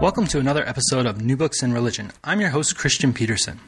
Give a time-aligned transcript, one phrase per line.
[0.00, 2.10] Welcome to another episode of New Books in Religion.
[2.24, 3.60] I'm your host, Christian Peterson.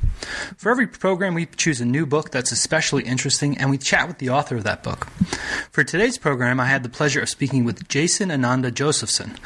[0.57, 4.17] For every program, we choose a new book that's especially interesting and we chat with
[4.17, 5.09] the author of that book.
[5.73, 9.37] For today's program, I had the pleasure of speaking with Jason Ananda Josephson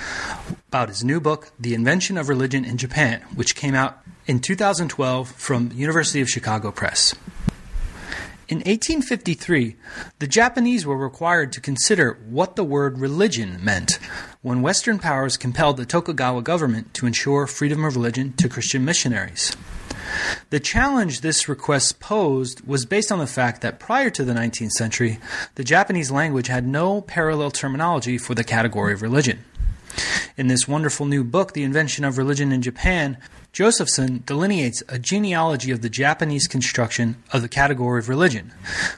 [0.68, 5.28] about his new book, The Invention of Religion in Japan, which came out in 2012
[5.28, 7.16] from University of Chicago Press.
[8.48, 9.74] In 1853,
[10.20, 13.98] the Japanese were required to consider what the word religion meant
[14.46, 19.56] when Western powers compelled the Tokugawa government to ensure freedom of religion to Christian missionaries.
[20.50, 24.70] The challenge this request posed was based on the fact that prior to the 19th
[24.70, 25.18] century,
[25.56, 29.44] the Japanese language had no parallel terminology for the category of religion.
[30.36, 33.16] In this wonderful new book, The Invention of Religion in Japan,
[33.52, 38.52] Josephson delineates a genealogy of the Japanese construction of the category of religion,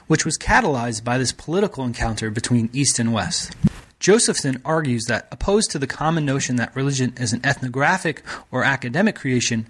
[0.05, 3.55] which was catalyzed by this political encounter between East and West.
[3.99, 9.15] Josephson argues that, opposed to the common notion that religion is an ethnographic or academic
[9.15, 9.67] creation,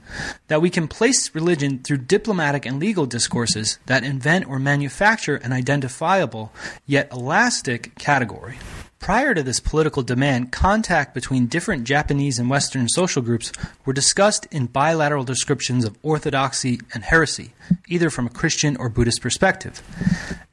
[0.47, 5.52] that we can place religion through diplomatic and legal discourses that invent or manufacture an
[5.52, 6.53] identifiable,
[6.85, 8.59] yet elastic, category.
[9.00, 13.52] Prior to this political demand, contact between different Japanese and Western social groups
[13.86, 17.53] were discussed in bilateral descriptions of orthodoxy and heresy,
[17.88, 19.81] either from a Christian or Buddhist perspective.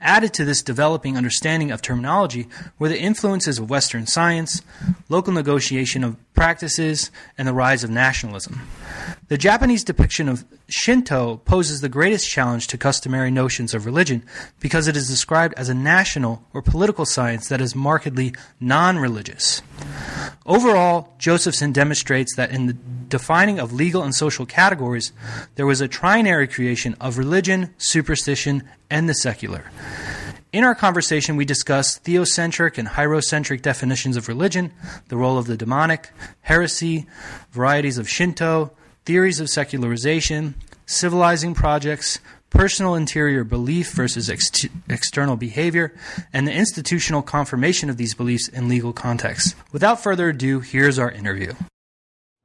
[0.01, 2.47] Added to this developing understanding of terminology
[2.79, 4.63] were the influences of Western science,
[5.09, 8.61] local negotiation of practices, and the rise of nationalism.
[9.29, 14.23] The Japanese depiction of Shinto poses the greatest challenge to customary notions of religion
[14.61, 19.63] because it is described as a national or political science that is markedly non religious.
[20.45, 22.77] Overall, Josephson demonstrates that in the
[23.09, 25.13] defining of legal and social categories,
[25.57, 29.71] there was a trinary creation of religion, superstition, and the secular.
[30.53, 34.73] In our conversation, we discussed theocentric and hierocentric definitions of religion,
[35.09, 36.11] the role of the demonic,
[36.43, 37.07] heresy,
[37.51, 38.71] varieties of Shinto,
[39.05, 40.55] theories of secularization,
[40.87, 45.93] civilizing projects, personal interior belief versus ex- external behavior,
[46.33, 49.57] and the institutional confirmation of these beliefs in legal contexts.
[49.73, 51.55] Without further ado, here's our interview.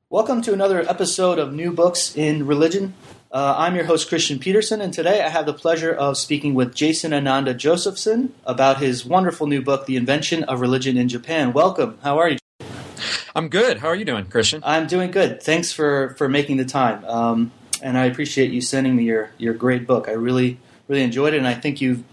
[0.09, 2.95] Welcome to another episode of New Books in Religion.
[3.31, 6.75] Uh, I'm your host, Christian Peterson, and today I have the pleasure of speaking with
[6.75, 11.53] Jason Ananda Josephson about his wonderful new book, The Invention of Religion in Japan.
[11.53, 11.97] Welcome.
[12.03, 12.37] How are you?
[13.33, 13.77] I'm good.
[13.77, 14.61] How are you doing, Christian?
[14.65, 15.41] I'm doing good.
[15.41, 17.05] Thanks for, for making the time.
[17.05, 20.09] Um, and I appreciate you sending me your, your great book.
[20.09, 20.59] I really
[20.89, 22.03] really enjoyed it, and I think you've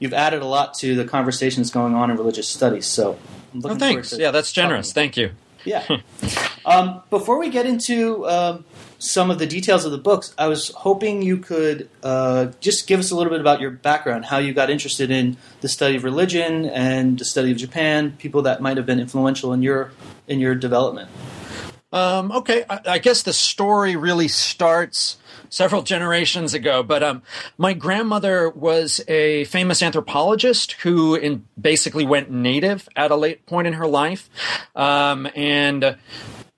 [0.00, 2.86] you've added a lot to the conversations going on in religious studies.
[2.86, 3.16] So,
[3.62, 4.12] oh, thanks.
[4.18, 4.92] Yeah, that's generous.
[4.92, 5.30] Thank you.
[5.64, 5.84] Yeah.
[6.66, 8.64] um, before we get into um,
[8.98, 13.00] some of the details of the books, I was hoping you could uh, just give
[13.00, 16.04] us a little bit about your background, how you got interested in the study of
[16.04, 19.92] religion and the study of Japan, people that might have been influential in your
[20.26, 21.10] in your development.
[21.94, 25.16] Um, okay, I, I, guess the story really starts
[25.48, 27.22] several generations ago, but um,
[27.56, 33.68] my grandmother was a famous anthropologist who in, basically went native at a late point
[33.68, 34.28] in her life,
[34.74, 35.96] um, and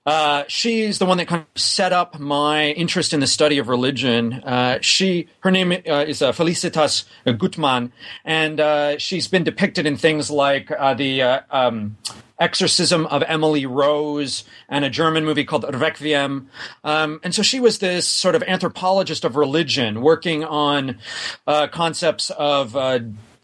[0.07, 3.67] uh, she's the one that kind of set up my interest in the study of
[3.67, 4.35] religion.
[4.35, 7.91] Uh, she, her name uh, is uh, Felicitas Goodman,
[8.23, 11.97] and uh, she's been depicted in things like uh, the um,
[12.39, 16.47] Exorcism of Emily Rose and a German movie called Requiem.
[16.85, 20.99] Um, and so she was this sort of anthropologist of religion, working on
[21.45, 22.77] concepts of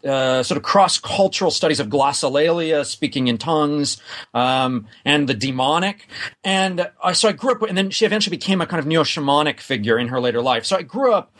[0.04, 4.00] uh, sort of cross cultural studies of glossolalia, speaking in tongues,
[4.32, 6.08] um, and the demonic.
[6.42, 9.02] And uh, so I grew up, and then she eventually became a kind of neo
[9.02, 10.64] shamanic figure in her later life.
[10.64, 11.32] So I grew up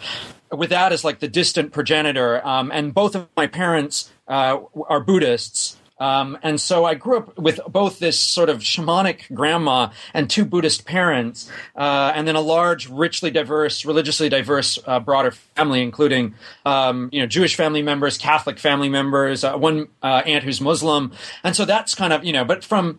[0.50, 2.46] with that as like the distant progenitor.
[2.46, 4.58] Um, and both of my parents uh,
[4.88, 5.76] are Buddhists.
[5.99, 10.44] Um, and so I grew up with both this sort of shamanic grandma and two
[10.44, 16.35] Buddhist parents, uh, and then a large, richly diverse, religiously diverse, uh, broader family, including
[16.67, 21.12] um, you know Jewish family members, Catholic family members, uh, one uh, aunt who's Muslim,
[21.44, 22.99] and so that's kind of you know, but from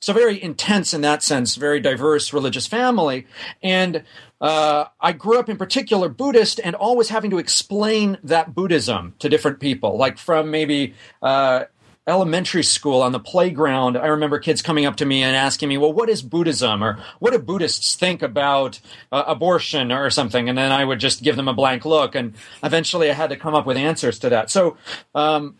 [0.00, 3.26] so very intense in that sense, very diverse religious family,
[3.62, 4.04] and
[4.40, 9.28] uh, I grew up in particular Buddhist and always having to explain that Buddhism to
[9.28, 11.64] different people, like from maybe uh,
[12.06, 15.78] elementary school on the playground, I remember kids coming up to me and asking me,
[15.78, 20.58] "Well, what is Buddhism?" or "What do Buddhists think about uh, abortion?" or something, and
[20.58, 23.54] then I would just give them a blank look, and eventually I had to come
[23.54, 24.50] up with answers to that.
[24.50, 24.76] So.
[25.14, 25.56] Um,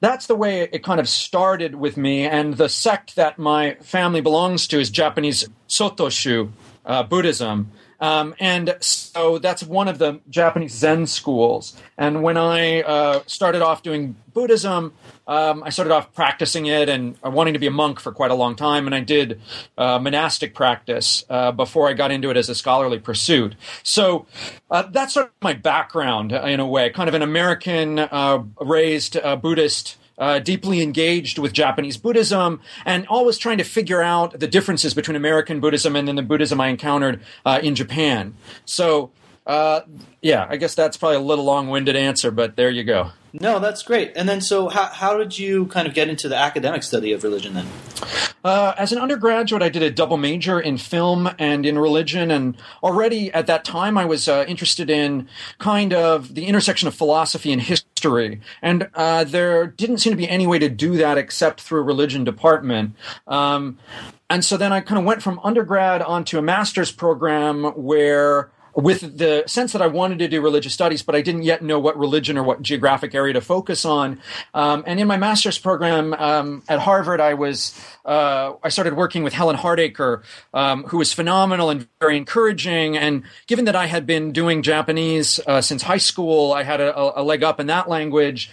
[0.00, 4.20] that's the way it kind of started with me, and the sect that my family
[4.20, 6.52] belongs to is Japanese Sotoshu
[6.86, 7.72] uh, Buddhism.
[8.00, 11.76] Um, and so that's one of the Japanese Zen schools.
[11.96, 14.94] And when I uh, started off doing Buddhism,
[15.28, 18.34] um, I started off practicing it and wanting to be a monk for quite a
[18.34, 18.86] long time.
[18.86, 19.40] And I did
[19.76, 23.54] uh, monastic practice uh, before I got into it as a scholarly pursuit.
[23.82, 24.26] So
[24.70, 29.16] uh, that's sort of my background in a way, kind of an American uh, raised
[29.18, 34.48] uh, Buddhist uh, deeply engaged with Japanese Buddhism and always trying to figure out the
[34.48, 38.34] differences between American Buddhism and then the Buddhism I encountered uh, in Japan.
[38.64, 39.12] So,
[39.48, 39.80] uh,
[40.20, 43.12] yeah, I guess that's probably a little long winded answer, but there you go.
[43.32, 44.12] No, that's great.
[44.14, 47.24] And then, so how, how did you kind of get into the academic study of
[47.24, 47.66] religion then?
[48.44, 52.30] Uh, as an undergraduate, I did a double major in film and in religion.
[52.30, 55.28] And already at that time, I was uh, interested in
[55.58, 58.40] kind of the intersection of philosophy and history.
[58.60, 61.84] And uh, there didn't seem to be any way to do that except through a
[61.84, 62.94] religion department.
[63.26, 63.78] Um,
[64.30, 69.18] and so then I kind of went from undergrad onto a master's program where with
[69.18, 71.98] the sense that I wanted to do religious studies, but I didn't yet know what
[71.98, 74.20] religion or what geographic area to focus on.
[74.54, 79.24] Um, and in my master's program um, at Harvard, I was uh, I started working
[79.24, 80.22] with Helen Hardacre,
[80.54, 82.96] um, who was phenomenal and very encouraging.
[82.96, 87.20] And given that I had been doing Japanese uh, since high school, I had a,
[87.20, 88.50] a, leg up in that language.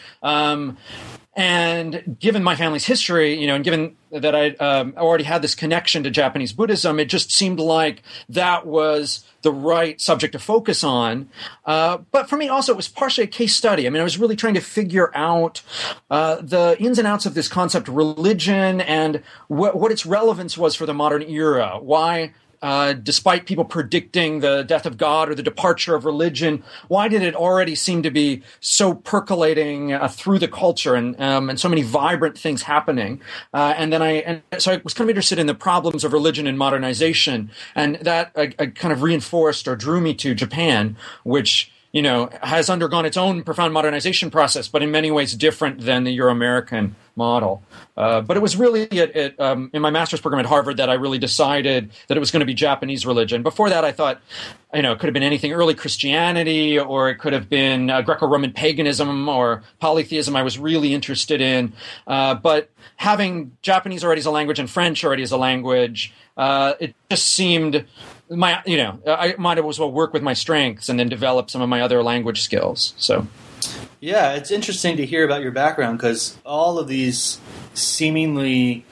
[1.36, 5.54] And given my family's history, you know, and given that I um, already had this
[5.54, 10.82] connection to Japanese Buddhism, it just seemed like that was the right subject to focus
[10.82, 11.30] on.
[11.66, 13.86] Uh, but for me, also, it was partially a case study.
[13.86, 15.62] I mean, I was really trying to figure out
[16.10, 20.74] uh, the ins and outs of this concept, religion, and what, what its relevance was
[20.74, 21.78] for the modern era.
[21.82, 22.32] Why
[22.62, 27.22] uh, despite people predicting the death of God or the departure of religion, why did
[27.22, 31.70] it already seem to be so percolating uh, through the culture and um, and so
[31.70, 33.22] many vibrant things happening?
[33.54, 36.14] Uh, and then I and so I was kind of interested in the problems of
[36.14, 40.98] religion and modernization, and that I, I kind of reinforced or drew me to Japan,
[41.24, 45.80] which you know has undergone its own profound modernization process, but in many ways different
[45.80, 47.64] than the Euro American model.
[47.96, 50.90] Uh, but it was really at, at, um, in my master's program at Harvard that
[50.90, 53.44] I really decided that it was going to be Japanese religion.
[53.44, 54.20] Before that, I thought,
[54.74, 58.02] you know, it could have been anything early Christianity, or it could have been uh,
[58.02, 60.36] Greco-Roman paganism or polytheism.
[60.36, 61.72] I was really interested in,
[62.08, 66.74] uh, but having Japanese already as a language and French already as a language, uh,
[66.82, 67.86] it just seemed
[68.30, 71.62] my, you know, I might as well work with my strengths and then develop some
[71.62, 72.94] of my other language skills.
[72.98, 73.28] So.
[74.00, 77.40] Yeah, it's interesting to hear about your background because all of these
[77.74, 78.86] seemingly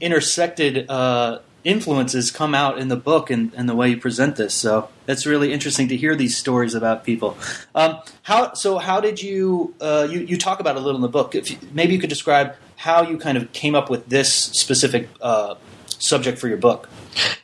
[0.00, 4.54] intersected uh, influences come out in the book and, and, the way you present this.
[4.54, 7.36] So it's really interesting to hear these stories about people.
[7.74, 8.78] Um, how so?
[8.78, 11.34] How did you, uh, you you talk about a little in the book?
[11.34, 15.08] If you, maybe you could describe how you kind of came up with this specific
[15.20, 15.56] uh,
[15.98, 16.88] subject for your book.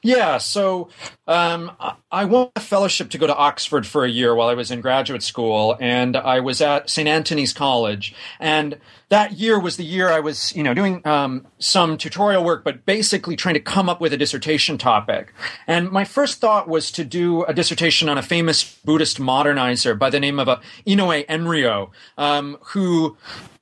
[0.02, 0.88] Yeah, so
[1.26, 1.72] um,
[2.10, 4.80] I won a fellowship to go to Oxford for a year while I was in
[4.80, 7.08] graduate school, and I was at St.
[7.08, 8.14] Antony's College.
[8.38, 8.78] And
[9.08, 12.84] that year was the year I was, you know, doing um, some tutorial work, but
[12.84, 15.32] basically trying to come up with a dissertation topic.
[15.66, 20.10] And my first thought was to do a dissertation on a famous Buddhist modernizer by
[20.10, 23.16] the name of uh, Inoue Enryo, um, who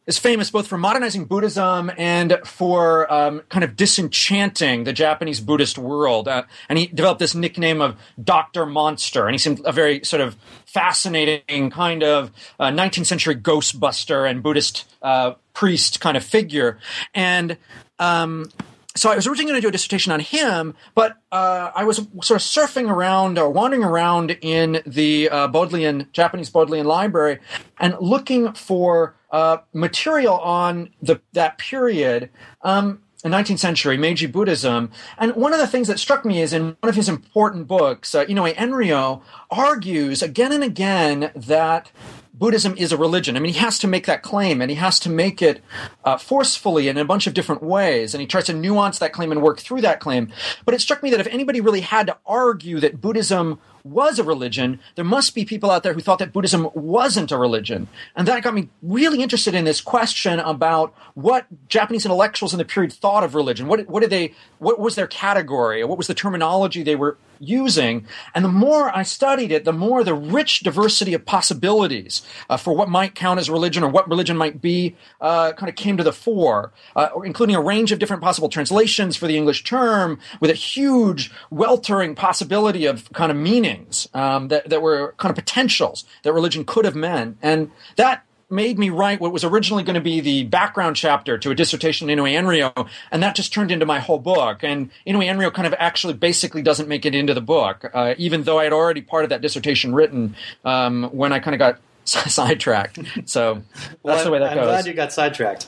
[0.07, 5.79] is famous both for modernizing Buddhism and for um, kind of disenchanting the Japanese Buddhist
[5.79, 6.29] world.
[6.29, 10.21] Uh, and he developed this nickname of Doctor Monster, and he seemed a very sort
[10.21, 12.31] of fascinating kind of
[12.61, 16.79] uh, 19th century Ghostbuster and Buddhist uh, priest kind of figure.
[17.15, 17.57] And
[17.99, 18.51] um,
[18.97, 21.97] so I was originally going to do a dissertation on him, but uh, I was
[22.23, 27.39] sort of surfing around or wandering around in the uh, Bodleian Japanese Bodleian library
[27.81, 32.31] and looking for uh, material on the that period.
[32.63, 34.93] Um, the 19th century Meiji Buddhism.
[35.19, 38.15] And one of the things that struck me is in one of his important books,
[38.15, 41.91] uh, Inoue Enryo argues again and again that
[42.37, 43.37] Buddhism is a religion.
[43.37, 45.63] I mean, he has to make that claim and he has to make it
[46.05, 48.13] uh, forcefully in a bunch of different ways.
[48.13, 50.33] And he tries to nuance that claim and work through that claim.
[50.65, 54.25] But it struck me that if anybody really had to argue that Buddhism was a
[54.25, 57.87] religion, there must be people out there who thought that Buddhism wasn't a religion.
[58.17, 62.65] And that got me really interested in this question about what Japanese intellectuals in the
[62.65, 63.69] period thought of religion.
[63.69, 65.85] What, what did they, what was their category?
[65.85, 68.07] What was the terminology they were using.
[68.35, 72.75] And the more I studied it, the more the rich diversity of possibilities uh, for
[72.75, 76.05] what might count as religion or what religion might be uh, kind of came to
[76.05, 80.51] the fore, uh, including a range of different possible translations for the English term with
[80.51, 86.05] a huge weltering possibility of kind of meanings um, that, that were kind of potentials
[86.23, 87.37] that religion could have meant.
[87.43, 88.25] And that
[88.55, 92.09] made me write what was originally going to be the background chapter to a dissertation
[92.09, 94.63] on Inoue Enryo, and that just turned into my whole book.
[94.63, 98.45] And Inoue Enryo kind of actually basically doesn't make it into the book, uh, even
[98.45, 101.81] though I had already part of that dissertation written um, when I kind of got
[102.05, 102.99] sidetracked.
[103.27, 103.63] So
[104.03, 104.67] well, that's the way that I'm goes.
[104.67, 105.67] glad you got sidetracked.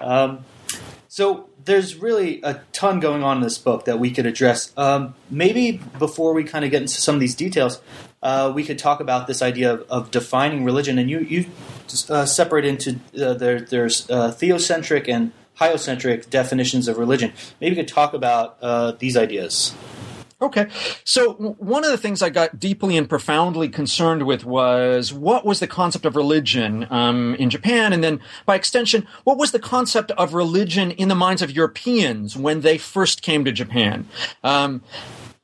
[0.00, 0.44] Um,
[1.08, 4.72] so there's really a ton going on in this book that we could address.
[4.76, 7.80] Um, maybe before we kind of get into some of these details,
[8.22, 10.98] uh, we could talk about this idea of, of defining religion.
[10.98, 11.46] And you you
[12.08, 17.32] uh, separate into uh, there, there's uh, theocentric and hierocentric definitions of religion.
[17.60, 19.74] Maybe you could talk about uh, these ideas.
[20.40, 20.68] Okay.
[21.02, 25.58] So one of the things I got deeply and profoundly concerned with was what was
[25.58, 30.12] the concept of religion um, in Japan, and then by extension, what was the concept
[30.12, 34.06] of religion in the minds of Europeans when they first came to Japan.
[34.44, 34.82] Um,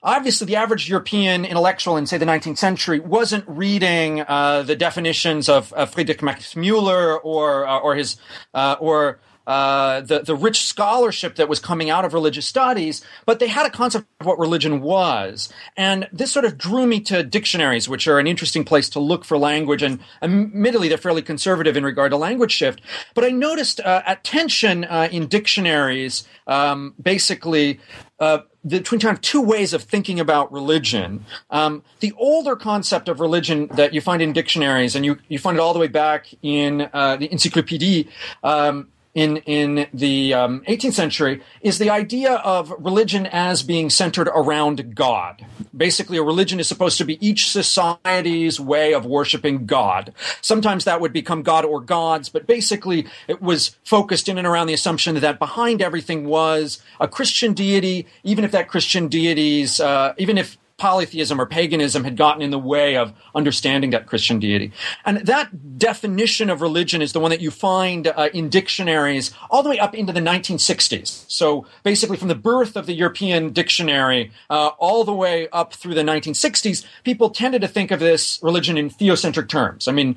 [0.04, 5.48] obviously the average European intellectual in, say, the 19th century wasn't reading uh, the definitions
[5.48, 8.16] of, Friedrich Max Müller or uh, or his
[8.52, 13.38] uh, or uh, the the rich scholarship that was coming out of religious studies, but
[13.38, 17.22] they had a concept of what religion was, and this sort of drew me to
[17.22, 19.82] dictionaries, which are an interesting place to look for language.
[19.82, 22.80] And admittedly, they're fairly conservative in regard to language shift.
[23.14, 27.80] But I noticed uh, attention uh, in dictionaries, um, basically.
[28.18, 31.24] Uh, between kind of two ways of thinking about religion.
[31.50, 35.56] Um, the older concept of religion that you find in dictionaries, and you, you find
[35.56, 38.08] it all the way back in uh, the Encyclopédie,
[38.42, 44.28] um, in in the um, 18th century is the idea of religion as being centered
[44.28, 45.46] around God.
[45.76, 50.12] Basically, a religion is supposed to be each society's way of worshiping God.
[50.40, 54.66] Sometimes that would become God or gods, but basically it was focused in and around
[54.66, 60.14] the assumption that behind everything was a Christian deity, even if that Christian deity's, uh,
[60.18, 64.70] even if polytheism or paganism had gotten in the way of understanding that Christian deity.
[65.06, 69.62] And that definition of religion is the one that you find uh, in dictionaries all
[69.62, 71.24] the way up into the 1960s.
[71.26, 75.94] So basically, from the birth of the European dictionary uh, all the way up through
[75.94, 79.88] the 1960s, people tended to think of this religion in theocentric terms.
[79.88, 80.16] I mean,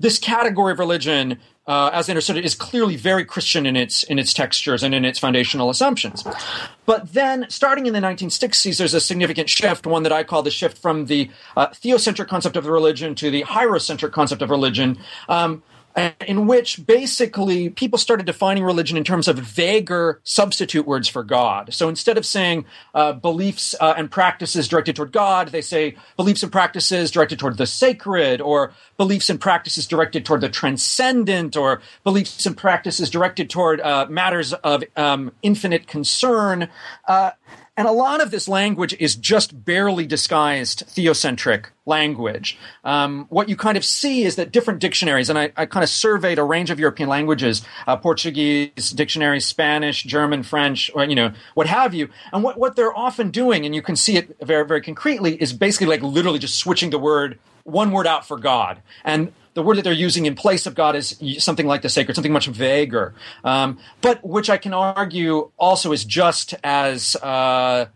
[0.00, 4.02] this category of religion uh, as I understood it, is clearly very Christian in its
[4.02, 6.24] in its textures and in its foundational assumptions.
[6.86, 10.50] But then, starting in the 1960s, there's a significant shift, one that I call the
[10.50, 14.98] shift from the uh, theocentric concept of religion to the hierocentric concept of religion.
[15.28, 15.62] Um,
[16.26, 21.74] in which basically people started defining religion in terms of vaguer substitute words for God.
[21.74, 26.42] So instead of saying uh, beliefs uh, and practices directed toward God, they say beliefs
[26.42, 31.80] and practices directed toward the sacred, or beliefs and practices directed toward the transcendent, or
[32.04, 36.68] beliefs and practices directed toward uh, matters of um, infinite concern.
[37.78, 42.58] And a lot of this language is just barely disguised theocentric language.
[42.82, 45.88] Um, what you kind of see is that different dictionaries, and I, I kind of
[45.88, 51.32] surveyed a range of European languages, uh, Portuguese dictionaries, Spanish, German, French, or, you know,
[51.54, 52.08] what have you.
[52.32, 55.52] And what, what they're often doing, and you can see it very, very concretely, is
[55.52, 58.80] basically like literally just switching the word, one word out for God.
[59.04, 62.14] And the word that they're using in place of God is something like the sacred,
[62.14, 67.86] something much vaguer, um, but which I can argue also is just as uh,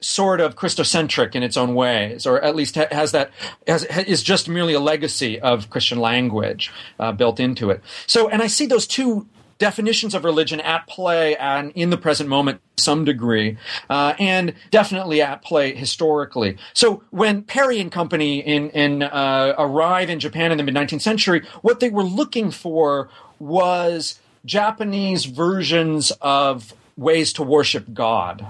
[0.00, 3.30] sort of Christocentric in its own ways, or at least has that
[3.66, 7.82] has, is just merely a legacy of Christian language uh, built into it.
[8.06, 9.26] So, and I see those two
[9.60, 13.56] definitions of religion at play and in the present moment to some degree,
[13.88, 16.56] uh, and definitely at play historically.
[16.74, 21.02] So when Perry and Company in, in uh, arrive in Japan in the mid 19th
[21.02, 28.44] century, what they were looking for was Japanese versions of ways to worship God.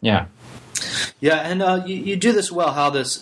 [0.00, 0.26] Yeah.
[1.20, 2.72] Yeah, and uh, you, you, do this well.
[2.72, 3.18] How this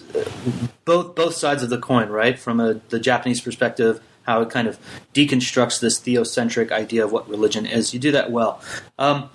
[0.84, 2.38] both both sides of the coin, right?
[2.38, 4.78] From a, the Japanese perspective, how it kind of
[5.14, 7.94] deconstructs this theocentric idea of what religion is.
[7.94, 8.60] You do that well.
[8.98, 9.30] Um,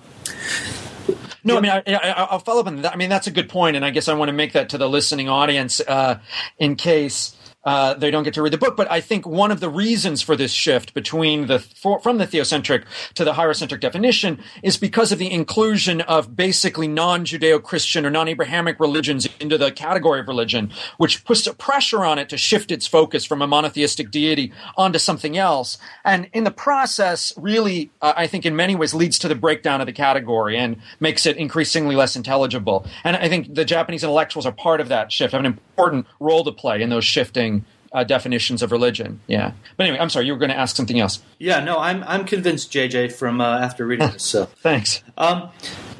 [1.42, 2.92] no, I mean, I, will follow up on that.
[2.92, 4.78] I mean, that's a good point, and I guess I want to make that to
[4.78, 6.20] the listening audience uh,
[6.58, 8.76] in case uh, they don't get to read the book.
[8.76, 12.26] But I think one of the reasons for this shift between the for, from the
[12.26, 18.78] theocentric to the hierocentric definition is because of the inclusion of basically non-Judeo-Christian or non-Abrahamic
[18.80, 22.86] religions into the category of religion, which puts a pressure on it to shift its
[22.86, 25.78] focus from a monotheistic deity onto something else.
[26.04, 29.80] And in the process, really, uh, I think in many ways leads to the breakdown
[29.80, 32.86] of the category and makes it increasingly less intelligible.
[33.04, 36.44] And I think the Japanese intellectuals are part of that shift, have an important role
[36.44, 37.53] to play in those shifting
[37.94, 39.20] uh, definitions of religion.
[39.28, 39.52] Yeah.
[39.76, 41.22] But anyway, I'm sorry, you were going to ask something else.
[41.38, 44.24] Yeah, no, I'm I'm convinced, JJ, from uh, after reading this.
[44.24, 45.02] So thanks.
[45.16, 45.48] Um,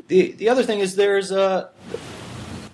[0.08, 1.70] the the other thing is there's a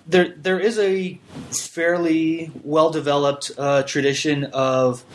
[0.07, 1.19] there there is a
[1.51, 5.05] fairly well developed uh, tradition of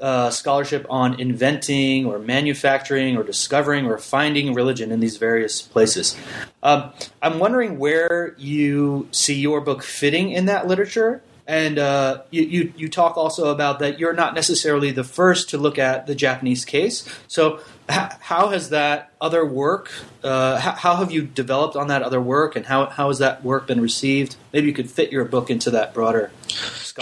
[0.00, 6.16] uh, scholarship on inventing or manufacturing or discovering or finding religion in these various places.
[6.62, 6.92] Um,
[7.22, 12.72] I'm wondering where you see your book fitting in that literature and uh, you, you,
[12.76, 16.64] you talk also about that you're not necessarily the first to look at the Japanese
[16.64, 17.08] case.
[17.28, 19.90] So how has that other work?
[20.22, 23.66] Uh, how have you developed on that other work, and how how has that work
[23.66, 24.36] been received?
[24.52, 26.30] Maybe you could fit your book into that broader.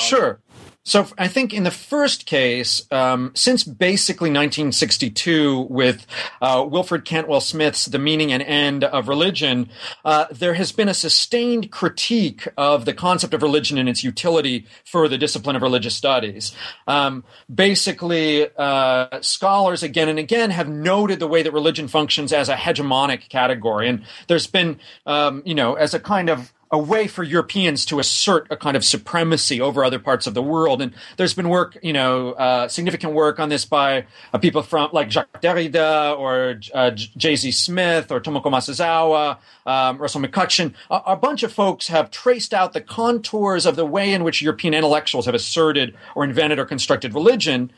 [0.00, 0.38] Sure.
[0.86, 6.06] So I think in the first case, um, since basically 1962 with
[6.42, 9.70] uh, Wilfred Cantwell Smith's The Meaning and End of Religion,
[10.04, 14.66] uh, there has been a sustained critique of the concept of religion and its utility
[14.84, 16.54] for the discipline of religious studies.
[16.86, 22.50] Um, basically, uh, scholars again and again have noted the way that religion functions as
[22.50, 23.88] a hegemonic category.
[23.88, 28.00] And there's been, um, you know, as a kind of a way for Europeans to
[28.00, 30.82] assert a kind of supremacy over other parts of the world.
[30.82, 34.90] And there's been work, you know, uh, significant work on this by uh, people from
[34.92, 40.74] like Jacques Derrida or uh, Z Smith or Tomoko Masuzawa, um, Russell McCutcheon.
[40.90, 44.42] A, a bunch of folks have traced out the contours of the way in which
[44.42, 47.70] European intellectuals have asserted or invented or constructed religion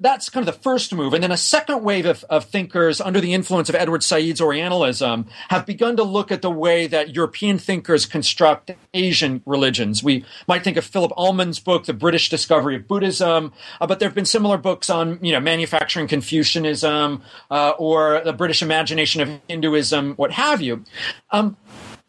[0.00, 1.14] that's kind of the first move.
[1.14, 5.26] And then a second wave of, of, thinkers under the influence of Edward Said's Orientalism
[5.48, 10.02] have begun to look at the way that European thinkers construct Asian religions.
[10.02, 14.08] We might think of Philip Almond's book, The British Discovery of Buddhism, uh, but there
[14.08, 19.40] have been similar books on, you know, manufacturing Confucianism uh, or the British imagination of
[19.48, 20.84] Hinduism, what have you.
[21.30, 21.56] Um,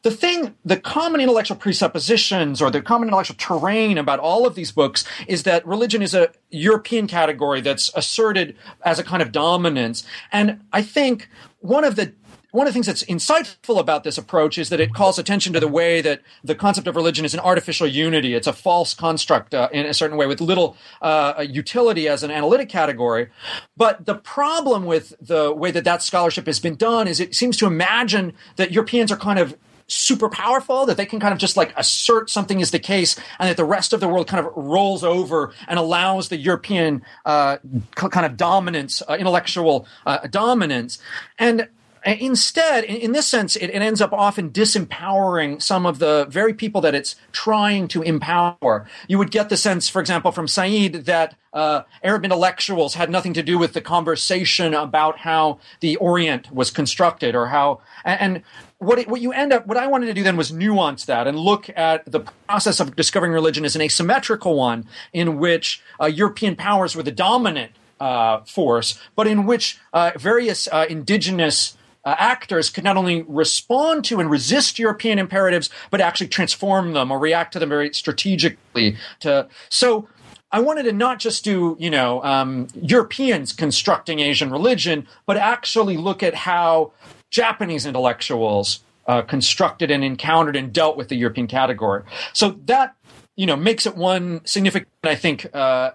[0.04, 4.72] the thing, the common intellectual presuppositions or the common intellectual terrain about all of these
[4.72, 10.04] books is that religion is a European category that's asserted as a kind of dominance.
[10.32, 11.30] And I think
[11.60, 12.14] one of the
[12.52, 15.60] one of the things that's insightful about this approach is that it calls attention to
[15.62, 18.34] the way that the concept of religion is an artificial unity.
[18.34, 22.32] It's a false construct uh, in a certain way with little uh, utility as an
[22.32, 23.30] analytic category.
[23.78, 27.56] But the problem with the way that that scholarship has been done is it seems
[27.56, 29.56] to imagine that Europeans are kind of
[29.92, 33.50] super powerful that they can kind of just like assert something is the case and
[33.50, 37.58] that the rest of the world kind of rolls over and allows the European uh,
[37.96, 41.00] kind of dominance, uh, intellectual uh, dominance.
[41.38, 41.68] And
[42.06, 46.54] instead, in, in this sense, it, it, ends up often disempowering some of the very
[46.54, 48.88] people that it's trying to empower.
[49.08, 53.34] You would get the sense, for example, from Said that uh, Arab intellectuals had nothing
[53.34, 58.44] to do with the conversation about how the Orient was constructed or how, and, and
[58.82, 61.28] what it, what you end up what I wanted to do then was nuance that
[61.28, 66.08] and look at the process of discovering religion as an asymmetrical one in which uh,
[66.08, 72.16] European powers were the dominant uh, force, but in which uh, various uh, indigenous uh,
[72.18, 77.20] actors could not only respond to and resist European imperatives, but actually transform them or
[77.20, 78.98] react to them very strategically.
[79.22, 80.10] To so.
[80.54, 85.96] I wanted to not just do, you know, um, Europeans constructing Asian religion, but actually
[85.96, 86.92] look at how
[87.32, 92.04] Japanese intellectuals uh, constructed and encountered and dealt with the European category.
[92.34, 92.96] So that
[93.36, 95.92] you know makes it one significant, I think, uh,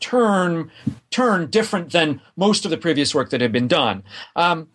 [0.00, 0.70] turn
[1.10, 4.04] turn different than most of the previous work that had been done.
[4.36, 4.68] Um,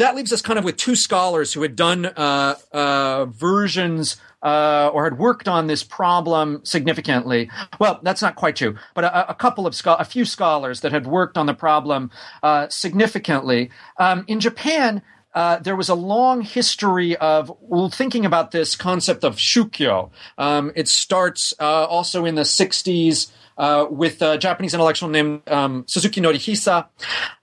[0.00, 4.90] that leaves us kind of with two scholars who had done uh, uh versions uh,
[4.92, 7.50] or had worked on this problem significantly.
[7.78, 11.06] Well, that's not quite true, but a, a couple of a few scholars that had
[11.06, 12.10] worked on the problem
[12.42, 13.70] uh, significantly.
[13.98, 15.02] Um, in Japan,
[15.34, 20.10] uh, there was a long history of well, thinking about this concept of shukyo.
[20.38, 23.30] Um, it starts uh, also in the 60s
[23.60, 26.86] uh, with a Japanese intellectual named um, Suzuki Norihisa.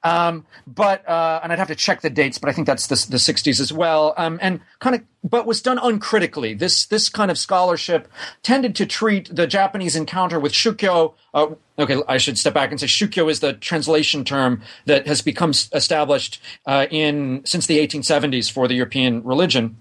[0.03, 2.95] Um, but uh, and I'd have to check the dates, but I think that's the,
[3.11, 4.15] the 60s as well.
[4.17, 6.55] Um, and kind of, but was done uncritically.
[6.55, 8.07] This this kind of scholarship
[8.41, 11.13] tended to treat the Japanese encounter with shukyo.
[11.35, 15.21] Uh, okay, I should step back and say shukyo is the translation term that has
[15.21, 19.77] become established uh, in since the 1870s for the European religion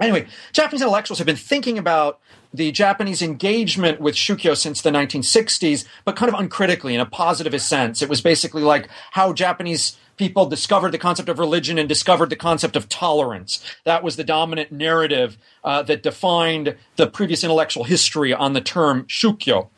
[0.00, 2.18] Anyway, Japanese intellectuals have been thinking about
[2.54, 7.68] the Japanese engagement with Shukyo since the 1960s, but kind of uncritically in a positivist
[7.68, 8.00] sense.
[8.00, 12.36] It was basically like how Japanese people discovered the concept of religion and discovered the
[12.36, 13.64] concept of tolerance.
[13.84, 19.04] That was the dominant narrative uh, that defined the previous intellectual history on the term
[19.06, 19.70] Shukyo.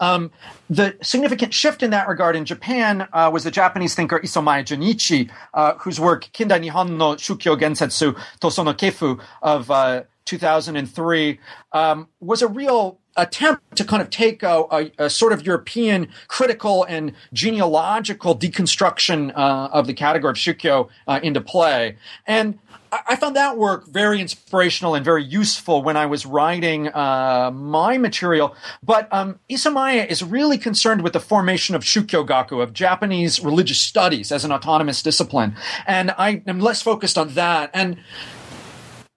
[0.00, 0.30] Um,
[0.70, 5.30] the significant shift in that regard in Japan uh, was the Japanese thinker Isomae Junichi,
[5.52, 11.38] uh, whose work Kindai Nihon no Shukyo Gensetsu Toso no Kefu of uh, 2003
[11.72, 16.08] um, was a real attempt to kind of take a, a, a, sort of European
[16.28, 21.96] critical and genealogical deconstruction uh, of the category of shukyo uh, into play.
[22.26, 22.58] And
[23.06, 27.98] I found that work very inspirational and very useful when I was writing uh, my
[27.98, 28.54] material.
[28.82, 33.80] But um, Isomae is really concerned with the formation of Shukyo Gaku, of Japanese religious
[33.80, 35.56] studies as an autonomous discipline.
[35.86, 37.70] And I am less focused on that.
[37.72, 37.98] And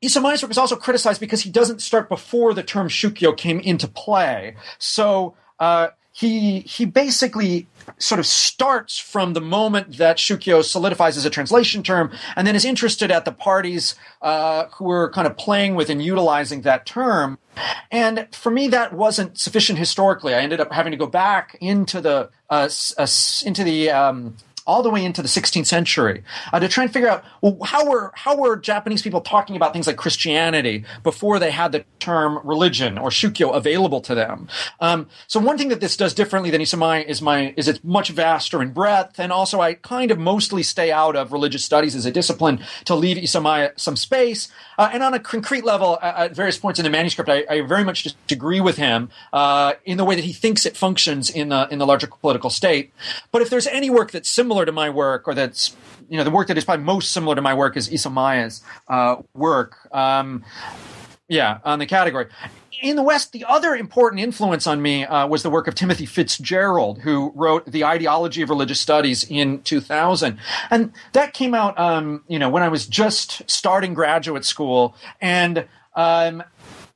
[0.04, 3.88] Isomae's work is also criticized because he doesn't start before the term Shukyo came into
[3.88, 4.56] play.
[4.78, 11.26] So uh, he he basically sort of starts from the moment that Shukyo solidifies as
[11.26, 15.38] a translation term, and then is interested at the parties uh, who are kind of
[15.38, 17.38] playing with and utilizing that term.
[17.92, 20.34] And for me, that wasn't sufficient historically.
[20.34, 23.08] I ended up having to go back into the uh, uh,
[23.46, 27.10] into the um, all the way into the 16th century uh, to try and figure
[27.10, 31.52] out well, how were how were Japanese people talking about things like Christianity before they
[31.52, 34.48] had the term religion or shukyo available to them.
[34.80, 38.10] Um, so one thing that this does differently than Isomae is my is it's much
[38.10, 42.06] vaster in breadth, and also I kind of mostly stay out of religious studies as
[42.06, 44.48] a discipline to leave Isomae some space.
[44.78, 47.84] Uh, and on a concrete level, at various points in the manuscript, I, I very
[47.84, 51.68] much disagree with him uh, in the way that he thinks it functions in the
[51.72, 52.94] in the larger political state.
[53.32, 55.76] But if there's any work that's similar similar to my work, or that's
[56.08, 59.18] you know the work that is probably most similar to my work is Isomae's uh,
[59.34, 59.76] work.
[59.92, 60.46] Um,
[61.28, 62.28] yeah, on the category.
[62.82, 66.06] In the West, the other important influence on me uh, was the work of Timothy
[66.06, 70.38] Fitzgerald, who wrote The Ideology of Religious Studies in 2000.
[70.70, 74.96] And that came out, um, you know, when I was just starting graduate school.
[75.20, 76.44] And um,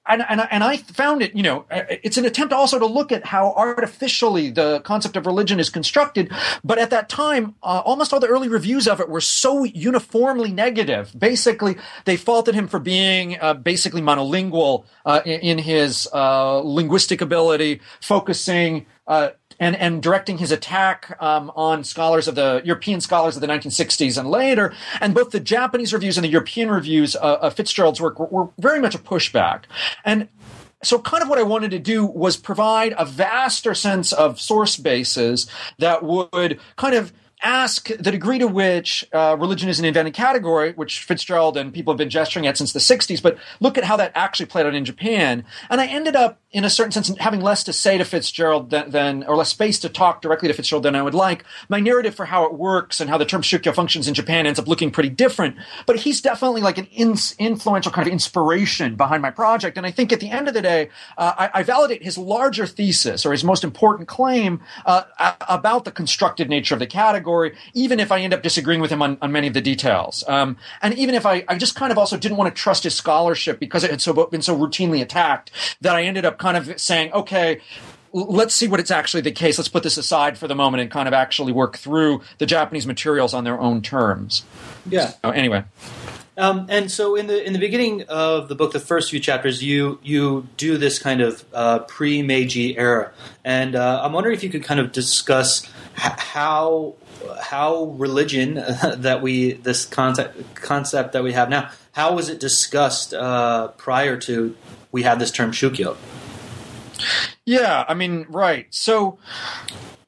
[0.10, 3.12] and, and, and I found it, you know, uh, it's an attempt also to look
[3.12, 6.32] at how artificially the concept of religion is constructed.
[6.64, 10.52] But at that time, uh, almost all the early reviews of it were so uniformly
[10.52, 11.14] negative.
[11.18, 17.22] Basically, they faulted him for being uh, basically monolingual uh, in, in, his uh, linguistic
[17.22, 23.36] ability, focusing uh, and, and directing his attack um, on scholars of the European scholars
[23.36, 24.74] of the 1960s and later.
[25.02, 28.50] And both the Japanese reviews and the European reviews uh, of Fitzgerald's work were, were
[28.58, 29.64] very much a pushback.
[30.06, 30.30] And
[30.84, 34.78] so kind of what I wanted to do was provide a vaster sense of source
[34.78, 40.14] bases that would kind of ask the degree to which uh, religion is an invented
[40.14, 43.86] category, which Fitzgerald and people have been gesturing at since the 60s, but look at
[43.86, 45.46] how that actually played out in Japan.
[45.70, 48.90] And I ended up, in a certain sense, having less to say to Fitzgerald than,
[48.92, 51.46] than or less space to talk directly to Fitzgerald than I would like.
[51.68, 54.60] My narrative for how it works and how the term shukyo functions in Japan ends
[54.60, 55.56] up looking pretty different.
[55.86, 59.78] But he's definitely like an in- influential kind of inspiration behind my project.
[59.78, 62.66] And I think at the end of the day, uh, I, I, validate his larger
[62.66, 65.04] thesis or his most important claim uh,
[65.48, 69.02] about the constructed nature of the category even if I end up disagreeing with him
[69.02, 70.24] on, on many of the details.
[70.28, 72.96] Um, and even if I, I just kind of also didn't want to trust his
[72.96, 76.82] scholarship because it had so been so routinely attacked that I ended up kind of
[76.82, 77.62] saying, okay,
[78.12, 79.58] let's see what it's actually the case.
[79.58, 82.88] Let's put this aside for the moment and kind of actually work through the Japanese
[82.88, 84.44] materials on their own terms.
[84.90, 85.14] Yeah.
[85.22, 85.64] So, anyway.
[86.38, 89.62] Um, and so in the in the beginning of the book, the first few chapters,
[89.62, 93.12] you you do this kind of uh, pre Meiji era,
[93.44, 95.66] and uh, I'm wondering if you could kind of discuss
[95.98, 96.96] h- how
[97.42, 98.54] how religion
[98.98, 104.16] that we this concept concept that we have now how was it discussed uh, prior
[104.16, 104.56] to
[104.92, 105.98] we had this term shukyo
[107.46, 109.18] yeah i mean right so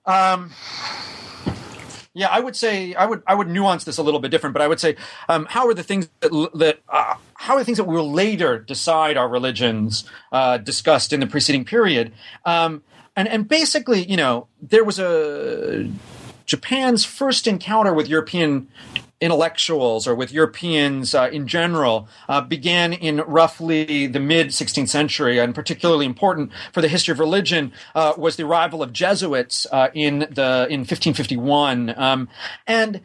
[0.06, 0.51] um
[2.13, 4.62] yeah, I would say I would I would nuance this a little bit different, but
[4.62, 4.97] I would say
[5.30, 8.60] um, how are the things that, that uh, how are the things that will later
[8.60, 12.12] decide our religions uh, discussed in the preceding period?
[12.45, 12.84] Um,
[13.15, 15.89] and and basically, you know, there was a
[16.45, 18.67] Japan's first encounter with European
[19.21, 25.38] intellectuals or with Europeans uh, in general uh, began in roughly the mid 16th century,
[25.38, 29.89] and particularly important for the history of religion uh, was the arrival of Jesuits uh,
[29.93, 31.93] in the in 1551.
[31.97, 32.27] Um,
[32.65, 33.01] and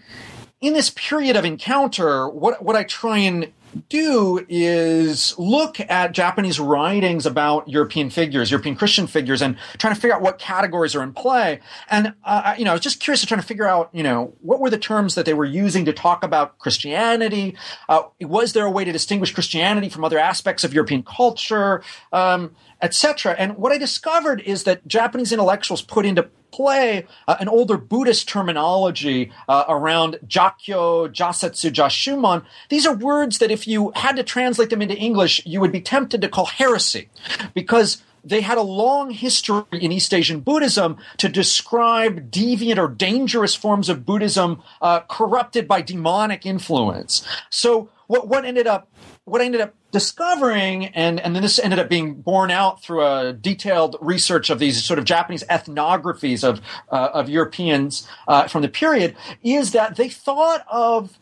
[0.61, 3.53] in this period of encounter, what what I try and
[3.89, 10.01] do is look at Japanese writings about European figures, European Christian figures, and trying to
[10.01, 11.61] figure out what categories are in play.
[11.91, 14.35] And uh, you know, I was just curious to trying to figure out, you know,
[14.41, 17.57] what were the terms that they were using to talk about Christianity?
[17.89, 21.83] Uh, was there a way to distinguish Christianity from other aspects of European culture?
[22.13, 23.35] Um, etc.
[23.39, 28.29] And what I discovered is that Japanese intellectuals put into play uh, an older Buddhist
[28.29, 32.45] terminology uh, around Jakyo, Jasetsu, Jashumon.
[32.71, 35.81] These are words that if you had to translate them into English, you would be
[35.81, 37.09] tempted to call heresy
[37.55, 43.55] because they had a long history in East Asian Buddhism to describe deviant or dangerous
[43.55, 47.25] forms of Buddhism uh, corrupted by demonic influence.
[47.51, 48.89] So what, what ended up
[49.27, 53.05] what I ended up discovering, and, and then this ended up being borne out through
[53.05, 56.61] a detailed research of these sort of Japanese ethnographies of,
[56.93, 61.19] uh, of Europeans uh, from the period, is that they thought of,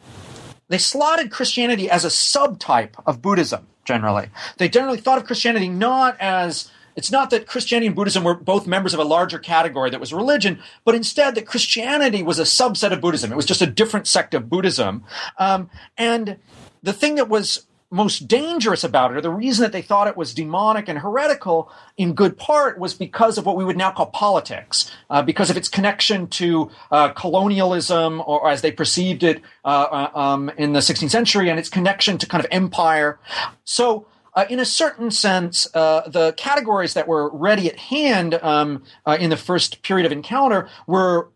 [0.69, 4.29] they slotted Christianity as a subtype of Buddhism, generally.
[4.59, 8.69] They generally thought of Christianity not as it's not that Christianity and Buddhism were both
[8.69, 12.93] members of a larger category that was religion, but instead that Christianity was a subset
[12.93, 13.33] of Buddhism.
[13.33, 15.03] It was just a different sect of Buddhism.
[15.37, 16.37] Um, and
[16.85, 20.16] the thing that was most dangerous about it, or the reason that they thought it
[20.16, 24.07] was demonic and heretical, in good part, was because of what we would now call
[24.07, 30.09] politics, uh, because of its connection to uh, colonialism, or as they perceived it uh,
[30.14, 33.18] uh um, in the 16th century, and its connection to kind of empire.
[33.64, 38.83] So, uh, in a certain sense, uh, the categories that were ready at hand um,
[39.07, 41.29] uh, in the first period of encounter were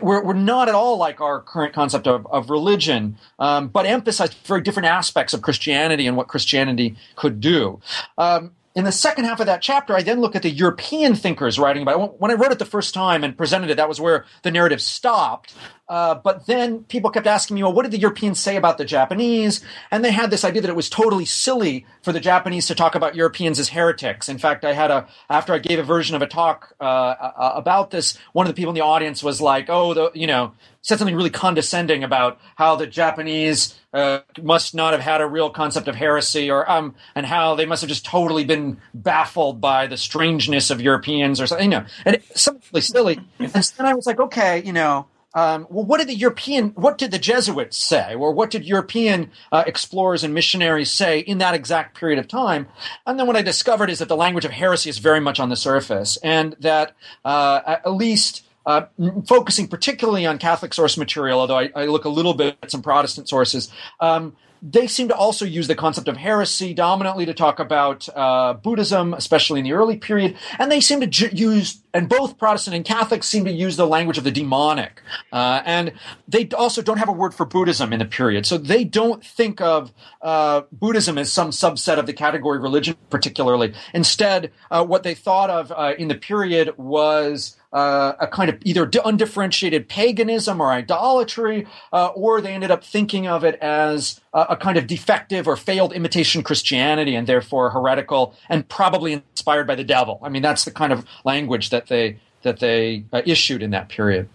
[0.00, 4.32] we're, we're not at all like our current concept of, of religion, um, but emphasize
[4.34, 7.80] very different aspects of Christianity and what Christianity could do.
[8.18, 11.58] Um, in the second half of that chapter, I then look at the European thinkers
[11.58, 12.20] writing about it.
[12.20, 14.82] When I wrote it the first time and presented it, that was where the narrative
[14.82, 15.54] stopped.
[15.88, 18.84] Uh, but then people kept asking me, well, what did the Europeans say about the
[18.84, 19.60] Japanese?
[19.90, 22.94] And they had this idea that it was totally silly for the Japanese to talk
[22.94, 24.28] about Europeans as heretics.
[24.28, 27.90] In fact, I had a, after I gave a version of a talk uh, about
[27.90, 30.54] this, one of the people in the audience was like, oh, the, you know,
[30.86, 35.50] said something really condescending about how the Japanese uh, must not have had a real
[35.50, 39.88] concept of heresy, or um, and how they must have just totally been baffled by
[39.88, 41.72] the strangeness of Europeans, or something.
[41.72, 43.20] You know, and it, something really silly.
[43.40, 45.06] and then I was like, okay, you know.
[45.36, 49.30] Um, well, what did the European, what did the Jesuits say, or what did European
[49.52, 52.66] uh, explorers and missionaries say in that exact period of time?
[53.06, 55.50] And then what I discovered is that the language of heresy is very much on
[55.50, 58.86] the surface, and that uh, at least uh,
[59.26, 62.82] focusing particularly on Catholic source material, although I, I, look a little bit at some
[62.82, 63.70] Protestant sources.
[64.00, 64.34] Um,
[64.68, 69.14] they seem to also use the concept of heresy dominantly to talk about uh, Buddhism,
[69.14, 70.36] especially in the early period.
[70.58, 73.86] And they seem to ju- use, and both Protestant and Catholics seem to use the
[73.86, 75.02] language of the demonic.
[75.32, 75.92] Uh, and
[76.26, 78.44] they also don't have a word for Buddhism in the period.
[78.44, 83.72] So they don't think of uh, Buddhism as some subset of the category religion, particularly.
[83.94, 88.56] Instead, uh, what they thought of uh, in the period was uh, a kind of
[88.64, 94.46] either undifferentiated paganism or idolatry, uh, or they ended up thinking of it as a,
[94.50, 99.74] a, kind of defective or failed imitation Christianity and therefore heretical and probably inspired by
[99.74, 100.18] the devil.
[100.22, 103.90] I mean, that's the kind of language that they that they uh, issued in that
[103.90, 104.30] period.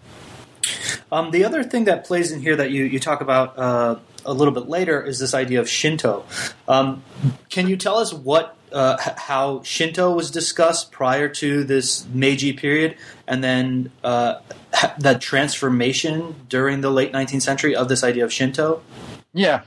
[1.12, 4.34] Um, the other thing that plays in here that you, you talk about uh, a
[4.36, 6.26] little bit later is this idea of Shinto.
[6.68, 7.02] Um,
[7.50, 12.98] can you tell us what uh, how Shinto was discussed prior to this Meiji period,
[13.28, 14.36] and then uh,
[15.00, 18.82] that transformation during the late 19th century of this idea of Shinto?
[19.34, 19.62] Yeah.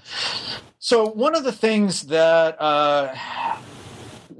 [0.79, 3.15] So one of the things that uh,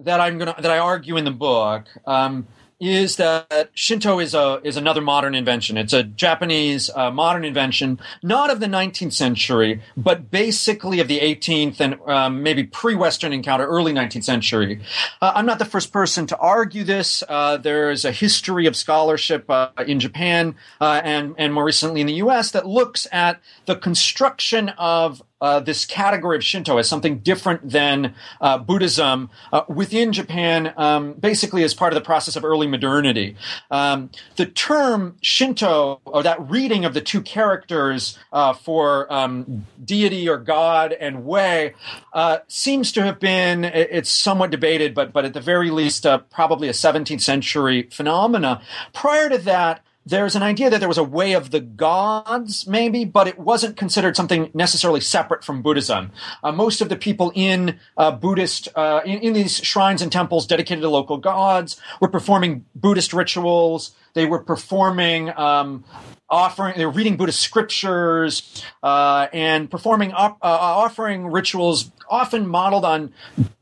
[0.01, 2.47] that I'm gonna that I argue in the book um,
[2.81, 5.77] is that Shinto is a is another modern invention.
[5.77, 11.21] It's a Japanese uh, modern invention, not of the 19th century, but basically of the
[11.21, 14.81] 18th and um, maybe pre-Western encounter, early 19th century.
[15.21, 17.23] Uh, I'm not the first person to argue this.
[17.29, 22.07] Uh, there's a history of scholarship uh, in Japan uh, and and more recently in
[22.07, 22.51] the U.S.
[22.53, 28.15] that looks at the construction of uh, this category of Shinto as something different than
[28.41, 33.37] uh, Buddhism uh, within Japan, um, basically as part of the process of early modernity.
[33.71, 40.31] Um, the term Shinto, or that reading of the two characters uh, for um, deity
[40.31, 41.75] or God and way,
[42.15, 46.69] uh, seems to have been, it's somewhat debated, but, but at the very least, probably
[46.69, 48.63] a 17th century phenomena.
[48.95, 53.05] Prior to that, there's an idea that there was a way of the gods, maybe,
[53.05, 56.13] but it wasn't considered something necessarily separate from Buddhism.
[56.43, 60.47] Uh, most of the people in uh, Buddhist, uh, in, in, these shrines and temples
[60.47, 63.95] dedicated to local gods, were performing Buddhist rituals.
[64.13, 65.85] They were performing um,
[66.31, 72.85] offering, they were reading Buddhist scriptures uh, and performing, op- uh, offering rituals often modeled
[72.85, 73.13] on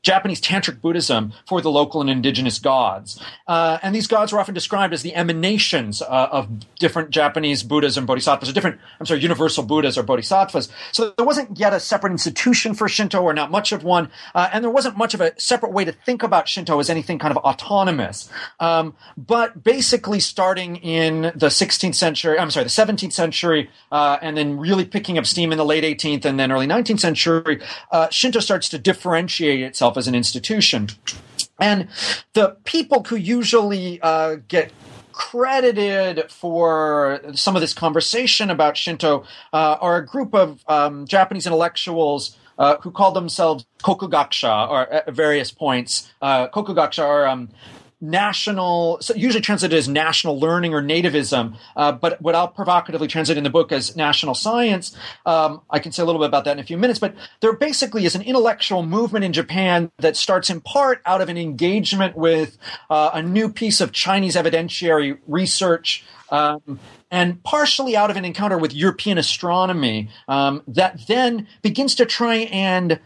[0.03, 3.23] Japanese tantric Buddhism for the local and indigenous gods.
[3.47, 6.49] Uh, and these gods were often described as the emanations uh, of
[6.79, 10.69] different Japanese Buddhas and Bodhisattvas, or different, I'm sorry, universal Buddhas or Bodhisattvas.
[10.91, 14.51] So there wasn't yet a separate institution for Shinto, or not much of one, uh,
[14.53, 17.31] and there wasn't much of a separate way to think about Shinto as anything kind
[17.37, 18.29] of autonomous.
[18.59, 24.37] Um, but basically, starting in the 16th century, I'm sorry, the 17th century, uh, and
[24.37, 27.61] then really picking up steam in the late 18th and then early 19th century,
[27.91, 30.89] uh, Shinto starts to differentiate itself as an institution.
[31.59, 31.89] And
[32.33, 34.73] the people who usually uh, get
[35.13, 41.47] credited for some of this conversation about Shinto uh, are a group of um, Japanese
[41.47, 46.11] intellectuals uh, who call themselves kokugakusha or at various points.
[46.21, 47.49] Uh, kokugakusha are um,
[48.03, 53.39] national, so usually translated as national learning or nativism, uh, but what I'll provocatively translate
[53.39, 54.97] in the book as national science.
[55.25, 57.53] Um, I can say a little bit about that in a few minutes, but there
[57.53, 62.17] basically is an intellectual movement in Japan that starts in part out of an engagement
[62.17, 62.59] with
[62.91, 66.05] uh, a new piece of Chinese evidentiary research.
[66.31, 72.07] Um, and partially out of an encounter with European astronomy um, that then begins to
[72.07, 72.99] try and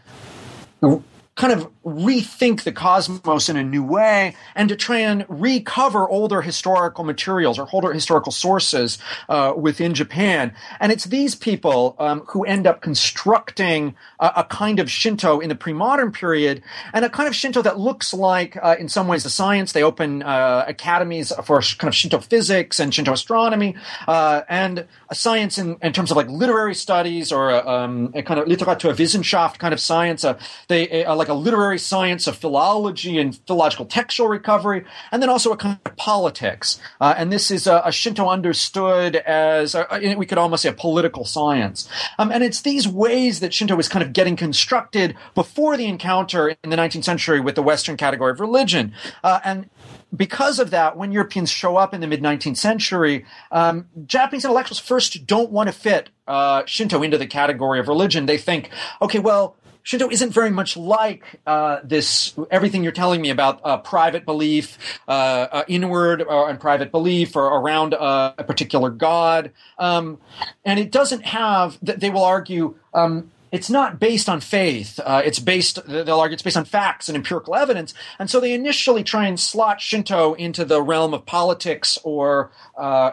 [1.37, 6.41] kind of rethink the cosmos in a new way and to try and recover older
[6.41, 8.97] historical materials or older historical sources
[9.29, 10.53] uh, within Japan.
[10.79, 15.49] And it's these people um, who end up constructing a, a, kind of Shinto in
[15.49, 19.23] the pre-modern period and a kind of Shinto that looks like, uh, in some ways,
[19.23, 19.73] the science.
[19.73, 23.75] They open uh, academies for kind of Shinto physics and Shinto astronomy
[24.07, 28.23] uh, and a science in, in, terms of like literary studies or a, um, a
[28.23, 30.23] kind of Literaturwissenschaft kind of science.
[30.23, 35.29] Uh, they like like a literary science of philology and philological textual recovery, and then
[35.29, 36.79] also a kind of politics.
[36.99, 40.73] Uh, and this is a, a Shinto understood as a, we could almost say a
[40.73, 41.89] political science.
[42.19, 46.49] Um, and it's these ways that Shinto was kind of getting constructed before the encounter
[46.49, 48.93] in the 19th century with the Western category of religion.
[49.23, 49.69] Uh, and
[50.15, 54.79] because of that, when Europeans show up in the mid 19th century, um, Japanese intellectuals
[54.79, 58.25] first don't want to fit uh, Shinto into the category of religion.
[58.25, 58.69] They think,
[59.01, 59.55] okay, well,
[59.87, 64.77] Shinto isn't very much like uh, this everything you're telling me about uh, private belief,
[65.07, 70.17] uh, uh inward uh, and private belief, or around uh, a particular god, um,
[70.65, 71.77] and it doesn't have.
[71.81, 72.75] They will argue.
[72.93, 74.99] Um, it's not based on faith.
[75.07, 77.93] it's based, they'll argue it's based on facts and empirical evidence.
[78.19, 82.51] And so they initially try and slot Shinto into the realm of politics or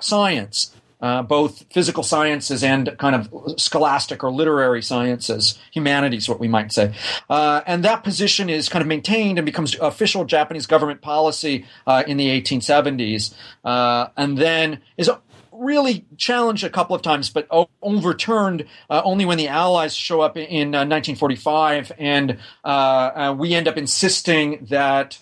[0.01, 6.49] science uh, both physical sciences and kind of scholastic or literary sciences, humanities, what we
[6.49, 6.95] might say.
[7.29, 12.03] Uh, and that position is kind of maintained and becomes official Japanese government policy uh,
[12.07, 15.11] in the 1870s, uh, and then is
[15.53, 17.47] really challenged a couple of times, but
[17.83, 23.77] overturned uh, only when the Allies show up in 1945, uh, and we end up
[23.77, 25.19] insisting that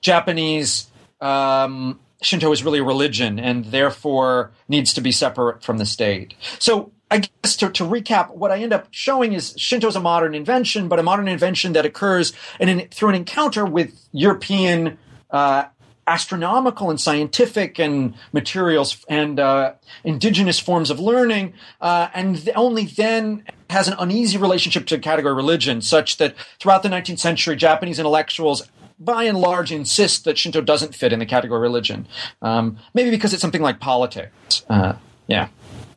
[0.00, 0.86] Japanese.
[1.20, 6.34] Um, Shinto is really a religion and therefore needs to be separate from the state.
[6.58, 10.00] So I guess to, to recap, what I end up showing is Shinto is a
[10.00, 14.98] modern invention, but a modern invention that occurs in through an encounter with European
[15.30, 15.64] uh,
[16.06, 23.44] astronomical and scientific and materials and uh, indigenous forms of learning, uh, and only then
[23.70, 28.62] has an uneasy relationship to category religion, such that throughout the 19th century, Japanese intellectuals
[28.98, 32.06] by and large insist that Shinto doesn't fit in the category religion.
[32.42, 34.64] Um, maybe because it's something like politics.
[34.68, 34.94] Uh,
[35.26, 35.48] yeah.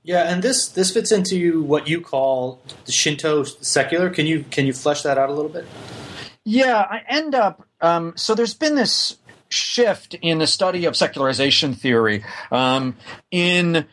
[0.04, 4.10] Yeah, and this this fits into what you call the Shinto secular.
[4.10, 5.66] Can you can you flesh that out a little bit?
[6.44, 7.68] Yeah, I end up.
[7.82, 9.18] Um, so there's been this
[9.50, 12.96] shift in the study of secularization theory um,
[13.30, 13.86] in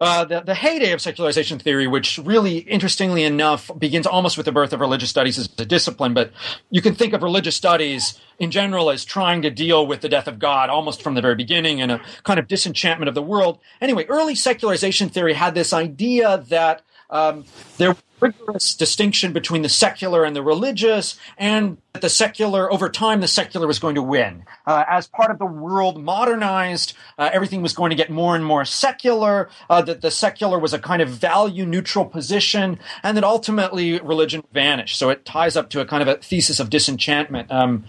[0.00, 4.52] uh, the, the heyday of secularization theory, which really, interestingly enough, begins almost with the
[4.52, 6.14] birth of religious studies as a discipline.
[6.14, 6.32] But
[6.70, 10.26] you can think of religious studies in general as trying to deal with the death
[10.26, 13.58] of God almost from the very beginning and a kind of disenchantment of the world.
[13.82, 17.44] Anyway, early secularization theory had this idea that um,
[17.78, 22.72] there was a rigorous distinction between the secular and the religious, and that the secular,
[22.72, 24.44] over time, the secular was going to win.
[24.66, 28.44] Uh, as part of the world modernized, uh, everything was going to get more and
[28.44, 33.24] more secular, uh, that the secular was a kind of value neutral position, and that
[33.24, 34.98] ultimately religion vanished.
[34.98, 37.50] So it ties up to a kind of a thesis of disenchantment.
[37.50, 37.84] Um,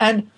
[0.00, 0.30] and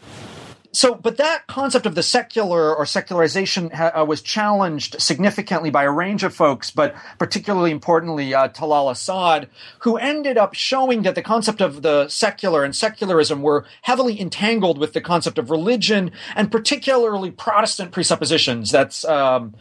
[0.77, 5.85] so, but that concept of the secular or secularization ha- uh, was challenged significantly by
[5.85, 11.15] a range of folks, but particularly importantly, uh, Talal Asad, who ended up showing that
[11.15, 16.11] the concept of the secular and secularism were heavily entangled with the concept of religion
[16.35, 18.71] and particularly Protestant presuppositions.
[18.71, 19.55] That's um,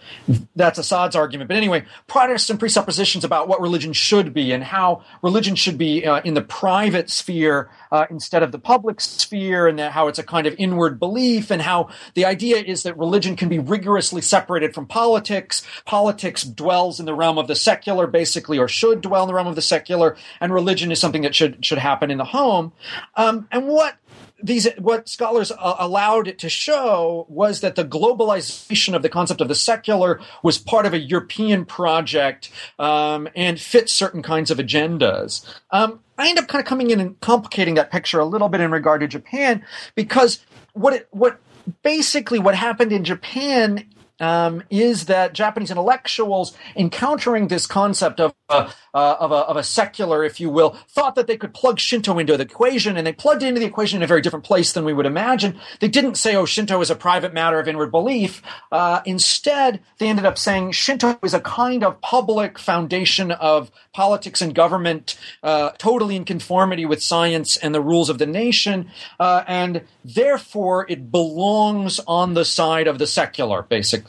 [0.54, 1.48] that's Asad's argument.
[1.48, 6.20] But anyway, Protestant presuppositions about what religion should be and how religion should be uh,
[6.26, 10.46] in the private sphere uh, instead of the public sphere, and how it's a kind
[10.46, 14.86] of inward belief, and how the idea is that religion can be rigorously separated from
[14.86, 15.66] politics.
[15.86, 19.48] Politics dwells in the realm of the secular, basically, or should dwell in the realm
[19.48, 22.74] of the secular, and religion is something that should should happen in the home.
[23.16, 23.98] Um, and what
[24.42, 29.42] these what scholars uh, allowed it to show was that the globalization of the concept
[29.42, 34.58] of the secular was part of a European project um, and fit certain kinds of
[34.58, 35.46] agendas.
[35.72, 38.62] Um, I end up kind of coming in and complicating that picture a little bit
[38.62, 39.64] in regard to Japan
[39.96, 40.46] because
[40.76, 41.40] what it, what
[41.82, 43.88] basically what happened in Japan
[44.20, 49.64] um, is that Japanese intellectuals, encountering this concept of a, uh, of, a, of a
[49.64, 53.14] secular, if you will, thought that they could plug Shinto into the equation, and they
[53.14, 55.60] plugged it into the equation in a very different place than we would imagine.
[55.80, 58.42] They didn't say, "Oh, Shinto is a private matter of inward belief."
[58.72, 64.42] Uh, instead, they ended up saying Shinto is a kind of public foundation of politics
[64.42, 68.90] and government, uh, totally in conformity with science and the rules of the nation,
[69.20, 74.05] uh, and therefore it belongs on the side of the secular, basically.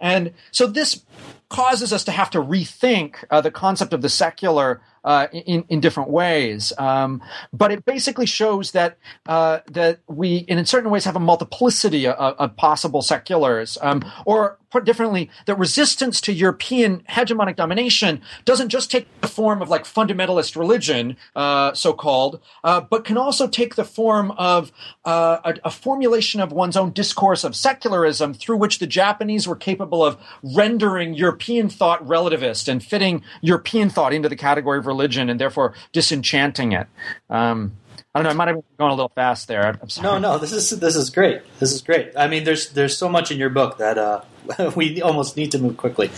[0.00, 1.02] And so this
[1.48, 5.80] causes us to have to rethink uh, the concept of the secular uh, in in
[5.80, 6.70] different ways.
[6.76, 12.06] Um, but it basically shows that uh, that we, in certain ways, have a multiplicity
[12.06, 18.68] of, of possible seculars, um, or put differently, that resistance to European hegemonic domination doesn't
[18.68, 23.48] just take the form of like fundamentalist religion, uh, so called, uh, but can also
[23.48, 24.70] take the form of
[25.06, 29.56] uh, a, a formulation of one's own discourse of secularism through which the Japanese were
[29.56, 34.97] capable of rendering European thought relativist and fitting European thought into the category of religion
[35.06, 36.86] and therefore disenchanting it.
[37.30, 37.72] Um,
[38.14, 38.30] I don't know.
[38.30, 39.78] I might have gone a little fast there.
[39.80, 40.04] I'm sorry.
[40.04, 41.42] No, no, this is this is great.
[41.58, 42.12] This is great.
[42.16, 44.22] I mean, there's there's so much in your book that uh,
[44.76, 46.10] we almost need to move quickly.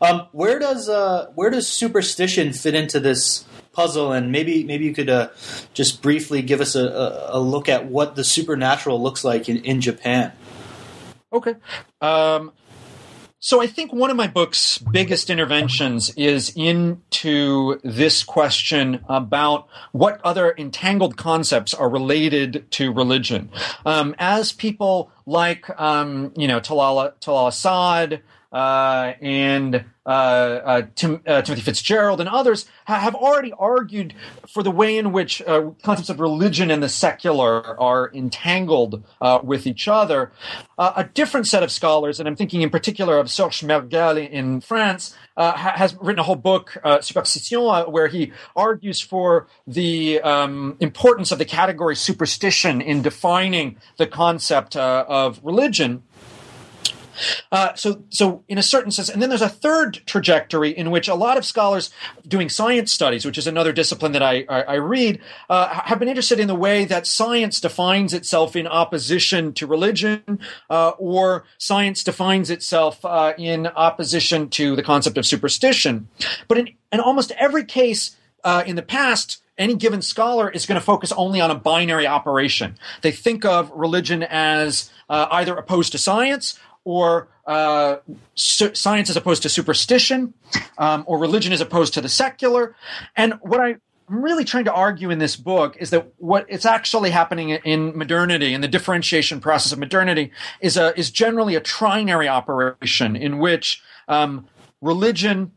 [0.00, 4.12] Um, where does uh, where does superstition fit into this puzzle?
[4.12, 5.28] And maybe maybe you could uh,
[5.72, 9.58] just briefly give us a, a, a look at what the supernatural looks like in,
[9.58, 10.32] in Japan.
[11.32, 11.54] Okay.
[12.00, 12.52] Um,
[13.46, 20.20] so I think one of my book's biggest interventions is into this question about what
[20.24, 23.48] other entangled concepts are related to religion.
[23.84, 27.12] Um, as people like, um, you know, Talal,
[27.46, 28.20] Asad,
[28.56, 34.14] uh, and uh, uh, Tim, uh, Timothy Fitzgerald and others ha- have already argued
[34.48, 39.04] for the way in which uh, concepts of religion and the secular are entangled
[39.42, 40.32] with each other.
[40.78, 45.14] a different set of scholars, and I'm thinking in particular of Serge Margel in France,
[45.36, 47.60] ha- has written a whole book, Superstition,
[47.92, 54.76] where he argues for the um, importance of the category superstition in defining the concept
[54.76, 56.02] of religion.
[57.52, 61.08] Uh, so, so in a certain sense, and then there's a third trajectory in which
[61.08, 61.90] a lot of scholars
[62.26, 66.08] doing science studies, which is another discipline that I, I, I read, uh, have been
[66.08, 70.40] interested in the way that science defines itself in opposition to religion,
[70.70, 76.08] uh, or science defines itself uh, in opposition to the concept of superstition.
[76.48, 80.78] But in, in almost every case uh, in the past, any given scholar is going
[80.78, 82.76] to focus only on a binary operation.
[83.02, 87.96] They think of religion as uh, either opposed to science or uh,
[88.36, 90.32] science as opposed to superstition,
[90.78, 92.76] um, or religion as opposed to the secular.
[93.16, 93.76] And what I
[94.08, 97.98] I'm really trying to argue in this book is that what it's actually happening in
[97.98, 100.30] modernity and the differentiation process of modernity
[100.60, 104.46] is a is generally a trinary operation in which um,
[104.80, 105.50] religion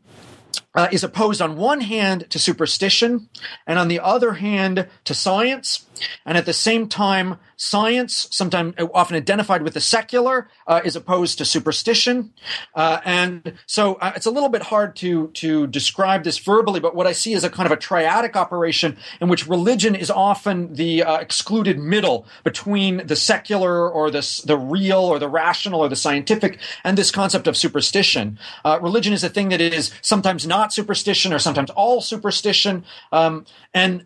[0.74, 3.28] uh, is opposed on one hand to superstition
[3.68, 5.86] and on the other hand to science
[6.24, 10.96] and at the same time science sometimes uh, often identified with the secular uh, is
[10.96, 12.32] opposed to superstition.
[12.74, 16.94] Uh, and so uh, it's a little bit hard to to describe this verbally but
[16.94, 20.74] what i see is a kind of a triadic operation in which religion is often
[20.74, 25.88] the uh, excluded middle between the secular or the, the real or the rational or
[25.88, 28.38] the scientific and this concept of superstition.
[28.80, 32.84] Religion is a thing that is sometimes not superstition or sometimes all superstition.
[33.12, 33.44] Um,
[33.74, 34.04] and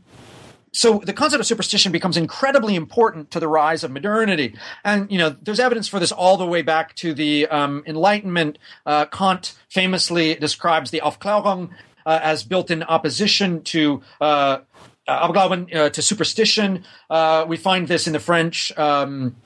[0.75, 4.57] so the concept of superstition becomes incredibly important to the rise of modernity.
[4.85, 8.59] And, you know, there's evidence for this all the way back to the um, Enlightenment.
[8.85, 11.71] Uh, Kant famously describes the Aufklärung
[12.05, 14.59] uh, as built in opposition to uh,
[15.07, 16.85] uh, uh to superstition.
[17.09, 19.37] Uh, we find this in the French um,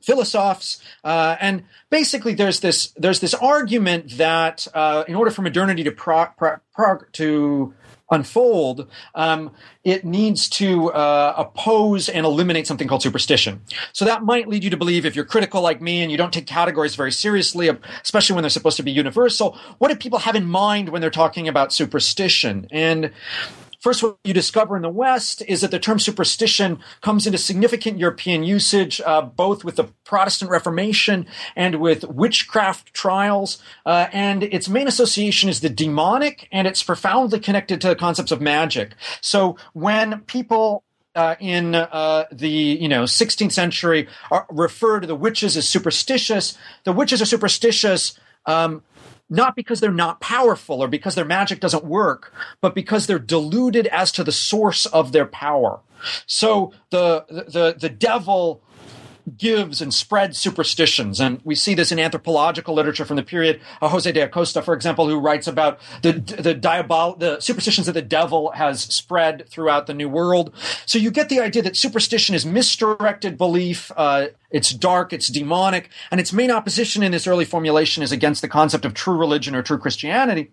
[0.00, 5.84] philosophes, uh, and basically there's this there's this argument that uh, in order for modernity
[5.84, 7.74] to pro, pro, pro, to
[8.10, 9.52] unfold, um,
[9.84, 13.62] it needs to uh, oppose and eliminate something called superstition.
[13.92, 16.32] So that might lead you to believe if you're critical like me and you don't
[16.32, 17.70] take categories very seriously,
[18.02, 21.10] especially when they're supposed to be universal, what do people have in mind when they're
[21.10, 22.66] talking about superstition?
[22.70, 23.12] And
[23.80, 27.98] First, what you discover in the West is that the term superstition comes into significant
[27.98, 31.26] European usage, uh, both with the Protestant Reformation
[31.56, 33.56] and with witchcraft trials.
[33.86, 38.30] Uh, and its main association is the demonic, and it's profoundly connected to the concepts
[38.30, 38.92] of magic.
[39.22, 45.16] So when people uh, in uh, the you know 16th century are, refer to the
[45.16, 46.56] witches as superstitious.
[46.84, 48.82] The witches are superstitious um,
[49.30, 53.86] not because they're not powerful or because their magic doesn't work, but because they're deluded
[53.86, 55.80] as to the source of their power.
[56.26, 58.62] So the the the devil
[59.36, 61.20] gives and spreads superstitions.
[61.20, 63.60] And we see this in anthropological literature from the period.
[63.80, 67.92] Uh, Jose de Acosta, for example, who writes about the the diabol- the superstitions that
[67.92, 70.52] the devil has spread throughout the New World.
[70.86, 73.90] So you get the idea that superstition is misdirected belief.
[73.96, 78.42] Uh, it's dark, it's demonic, and its main opposition in this early formulation is against
[78.42, 80.50] the concept of true religion or true Christianity.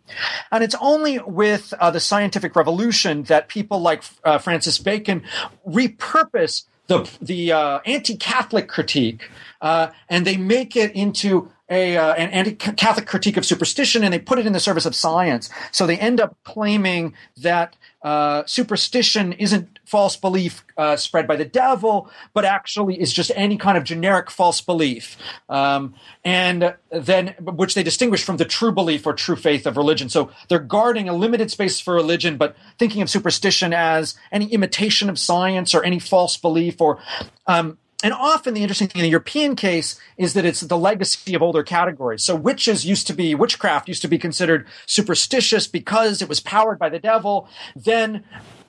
[0.52, 5.24] And it's only with uh, the scientific revolution that people like uh, Francis Bacon
[5.68, 9.30] repurpose the the uh, anti-Catholic critique,
[9.62, 14.20] uh, and they make it into a uh, an anti-Catholic critique of superstition, and they
[14.20, 15.50] put it in the service of science.
[15.72, 21.46] So they end up claiming that uh, superstition isn't false belief uh, spread by the
[21.46, 25.18] devil, but actually is just any kind of generic false belief,
[25.50, 25.94] um,
[26.24, 30.08] and then which they distinguish from the true belief or true faith of religion.
[30.10, 35.10] So they're guarding a limited space for religion, but thinking of superstition as any imitation
[35.10, 37.00] of science or any false belief or
[37.46, 41.34] um, and often the interesting thing in the European case is that it's the legacy
[41.34, 42.24] of older categories.
[42.24, 46.78] So witches used to be, witchcraft used to be considered superstitious because it was powered
[46.78, 47.50] by the devil.
[47.76, 48.24] Then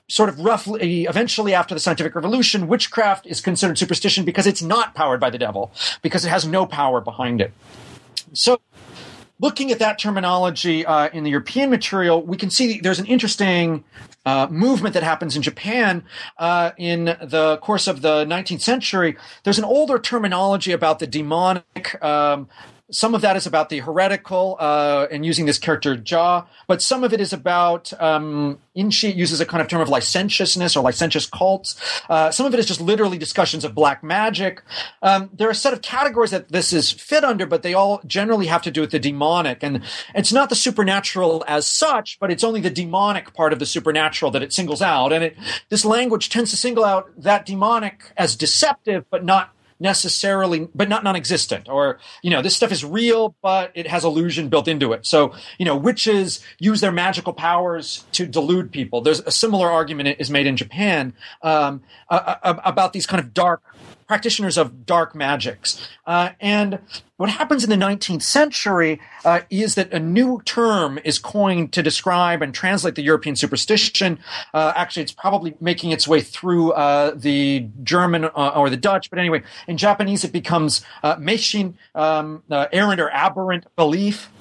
[0.07, 4.95] sort of roughly, eventually after the scientific revolution, witchcraft is considered superstition because it's not
[4.95, 5.71] powered by the devil,
[6.01, 7.53] because it has no power behind it.
[8.33, 8.59] So
[9.39, 13.83] looking at that terminology uh, in the European material, we can see there's an interesting
[14.25, 16.03] uh, movement that happens in Japan
[16.37, 19.17] uh, in the course of the 19th century.
[19.43, 22.01] There's an older terminology about the demonic.
[22.03, 22.49] Um,
[22.91, 27.03] some of that is about the heretical uh, and using this character Ja, but some
[27.03, 31.25] of it is about um, Inshi uses a kind of term of licentiousness or licentious
[31.25, 31.75] cults.
[32.09, 34.63] Uh, some of it is just literally discussions of black magic.
[35.01, 38.01] Um, there are a set of categories that this is fit under, but they all
[38.05, 39.83] generally have to do with the demonic, and
[40.15, 44.31] it's not the supernatural as such, but it's only the demonic part of the supernatural
[44.31, 45.37] that it singles out, and it
[45.69, 51.03] this language tends to single out that demonic as deceptive, but not necessarily, but not
[51.03, 51.69] non-existent.
[51.69, 55.05] Or, you know, this stuff is real, but it has illusion built into it.
[55.05, 59.01] So, you know, witches use their magical powers to delude people.
[59.01, 63.61] There's a similar argument is made in Japan um, about these kind of dark
[64.09, 65.87] practitioners of dark magics.
[66.07, 66.79] Uh, and
[67.17, 71.83] what happens in the 19th century uh, is that a new term is coined to
[71.83, 74.17] describe and translate the European superstition.
[74.51, 79.11] Uh, actually, it's probably making its way through uh, the German uh, or the Dutch,
[79.11, 84.31] but anyway, in Japanese it becomes uh, Meishin, um, errant or aberrant belief.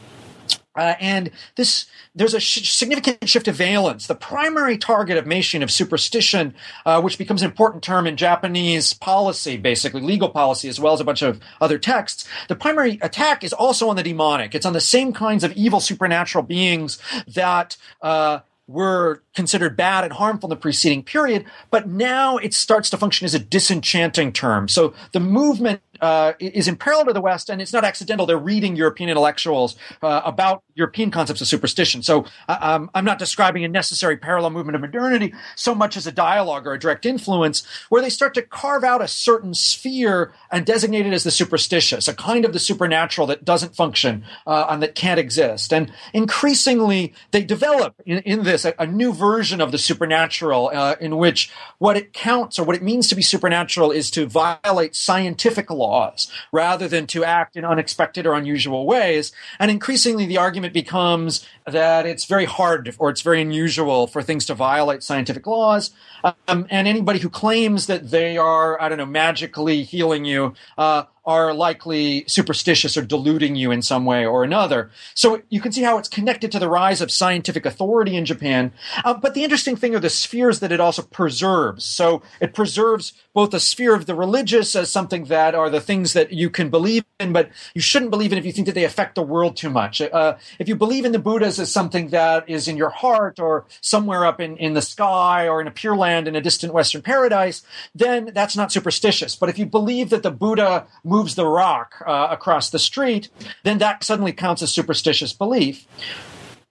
[0.78, 4.06] Uh, and this, there's a sh- significant shift of valence.
[4.06, 6.54] The primary target of Meishin, of superstition,
[6.86, 11.00] uh, which becomes an important term in Japanese policy, basically legal policy, as well as
[11.00, 12.28] a bunch of other texts.
[12.46, 14.54] The primary attack is also on the demonic.
[14.54, 20.12] It's on the same kinds of evil supernatural beings that uh, were considered bad and
[20.12, 24.68] harmful in the preceding period, but now it starts to function as a disenchanting term.
[24.68, 28.26] So the movement uh, is in parallel to the West, and it's not accidental.
[28.26, 32.02] They're reading European intellectuals uh, about European concepts of superstition.
[32.02, 36.06] So uh, um, I'm not describing a necessary parallel movement of modernity so much as
[36.06, 40.32] a dialogue or a direct influence where they start to carve out a certain sphere
[40.50, 44.66] and designate it as the superstitious, a kind of the supernatural that doesn't function uh,
[44.68, 45.72] and that can't exist.
[45.72, 50.96] And increasingly, they develop in, in this a, a, new version of the supernatural uh,
[51.00, 54.96] in which what it counts or what it means to be supernatural is to violate
[54.96, 59.32] scientific law laws rather than to act in unexpected or unusual ways.
[59.58, 64.44] And increasingly, the argument becomes that it's very hard or it's very unusual for things
[64.46, 65.90] to violate scientific laws.
[66.22, 71.04] Um, and anybody who claims that they are, I don't know, magically healing you, uh,
[71.28, 74.90] are likely superstitious or deluding you in some way or another.
[75.12, 78.72] So you can see how it's connected to the rise of scientific authority in Japan.
[79.04, 81.84] Uh, but the interesting thing are the spheres that it also preserves.
[81.84, 86.14] So it preserves both the sphere of the religious as something that are the things
[86.14, 88.84] that you can believe in, but you shouldn't believe in if you think that they
[88.84, 90.00] affect the world too much.
[90.00, 93.66] Uh, if you believe in the Buddhas as something that is in your heart or
[93.82, 97.02] somewhere up in, in the sky or in a pure land in a distant Western
[97.02, 97.62] paradise,
[97.94, 99.36] then that's not superstitious.
[99.36, 100.86] But if you believe that the Buddha
[101.18, 103.28] moves the rock uh, across the street,
[103.64, 105.84] then that suddenly counts as superstitious belief.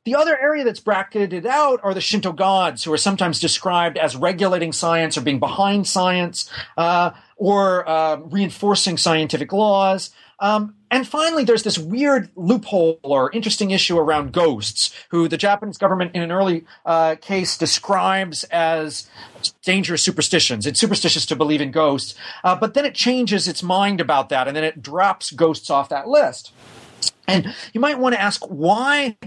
[0.06, 4.16] The other area that's bracketed out are the Shinto gods, who are sometimes described as
[4.16, 10.12] regulating science or being behind science uh, or uh, reinforcing scientific laws.
[10.40, 15.78] Um, and finally, there's this weird loophole or interesting issue around ghosts, who the Japanese
[15.78, 19.10] government, in an early uh, case, describes as
[19.64, 20.66] dangerous superstitions.
[20.66, 24.48] It's superstitious to believe in ghosts, uh, but then it changes its mind about that,
[24.48, 26.54] and then it drops ghosts off that list.
[27.28, 29.18] And you might want to ask why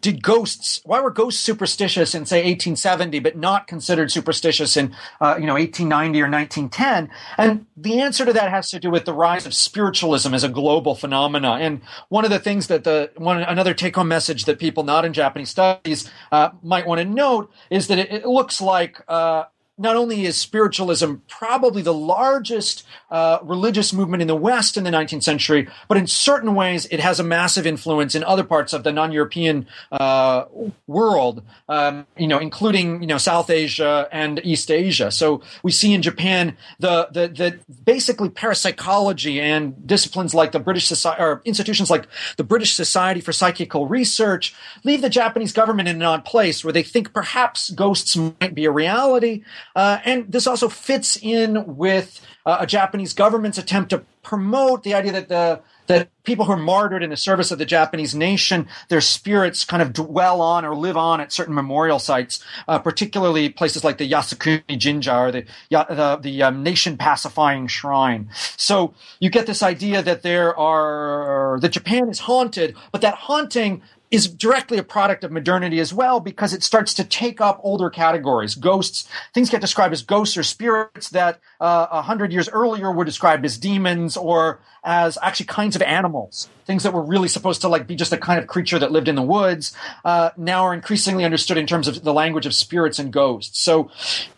[0.00, 5.36] did ghosts, why were ghosts superstitious in say 1870, but not considered superstitious in uh,
[5.38, 7.10] you know 1890 or 1910?
[7.38, 10.48] And the answer to that has to do with the rise of spiritualism as a
[10.48, 11.52] global phenomena.
[11.52, 15.12] And one of the things that the one another take-home message that people not in
[15.12, 19.44] Japanese studies uh, might want to note is that it, it looks like uh,
[19.76, 24.90] not only is spiritualism probably the largest uh, religious movement in the West in the
[24.90, 28.84] 19th century, but in certain ways it has a massive influence in other parts of
[28.84, 30.44] the non-European uh,
[30.86, 35.10] world, um, you know, including you know South Asia and East Asia.
[35.10, 40.86] So we see in Japan the the, the basically parapsychology and disciplines like the British
[40.86, 42.06] Society or institutions like
[42.36, 44.54] the British Society for Psychical Research
[44.84, 48.66] leave the Japanese government in an odd place where they think perhaps ghosts might be
[48.66, 49.42] a reality.
[49.74, 54.94] Uh, and this also fits in with uh, a Japanese government's attempt to promote the
[54.94, 58.66] idea that the that people who are martyred in the service of the Japanese nation,
[58.88, 63.50] their spirits kind of dwell on or live on at certain memorial sites, uh, particularly
[63.50, 68.30] places like the Yasukuni Jinja or the the, the um, nation pacifying shrine.
[68.56, 73.82] So you get this idea that there are that Japan is haunted, but that haunting
[74.10, 77.90] is directly a product of modernity as well because it starts to take up older
[77.90, 78.54] categories.
[78.54, 82.92] Ghosts, things get described as ghosts or spirits that uh, a uh, hundred years earlier
[82.92, 86.48] were described as demons or as actually kinds of animals.
[86.66, 89.08] Things that were really supposed to like be just a kind of creature that lived
[89.08, 89.74] in the woods
[90.04, 93.60] uh, now are increasingly understood in terms of the language of spirits and ghosts.
[93.60, 93.90] So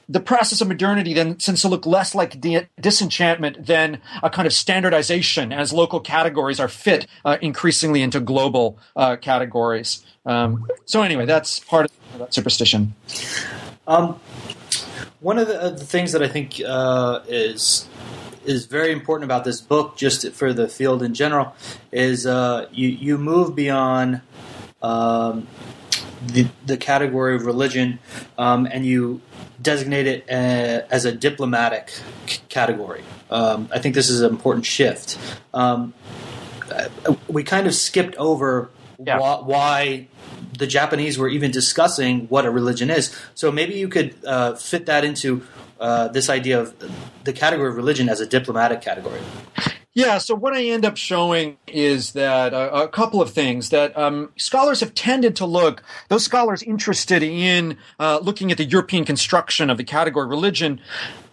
[0.09, 4.47] the process of modernity then tends to look less like de- disenchantment than a kind
[4.47, 10.05] of standardization as local categories are fit uh, increasingly into global uh, categories.
[10.25, 12.95] Um, so anyway, that's part of that superstition.
[13.87, 14.21] Um,
[15.21, 17.89] one of the, uh, the, things that I think uh, is
[18.47, 21.55] is very important about this book, just for the field in general,
[21.93, 24.23] is uh, you you move beyond.
[24.83, 25.47] Um,
[26.27, 27.99] the, the category of religion,
[28.39, 29.21] um, and you
[29.61, 31.91] designate it uh, as a diplomatic
[32.27, 33.03] c- category.
[33.31, 35.19] Um, I think this is an important shift.
[35.53, 35.95] Um,
[36.71, 38.71] uh, we kind of skipped over
[39.05, 39.19] yeah.
[39.19, 40.09] wh- why
[40.59, 43.15] the Japanese were even discussing what a religion is.
[43.35, 45.43] So maybe you could uh, fit that into
[45.81, 46.75] uh, this idea of
[47.25, 49.21] the category of religion as a diplomatic category.
[49.97, 53.97] Yeah, so what I end up showing is that uh, a couple of things that
[53.97, 59.07] um, scholars have tended to look, those scholars interested in uh, looking at the European
[59.07, 60.83] construction of the category religion,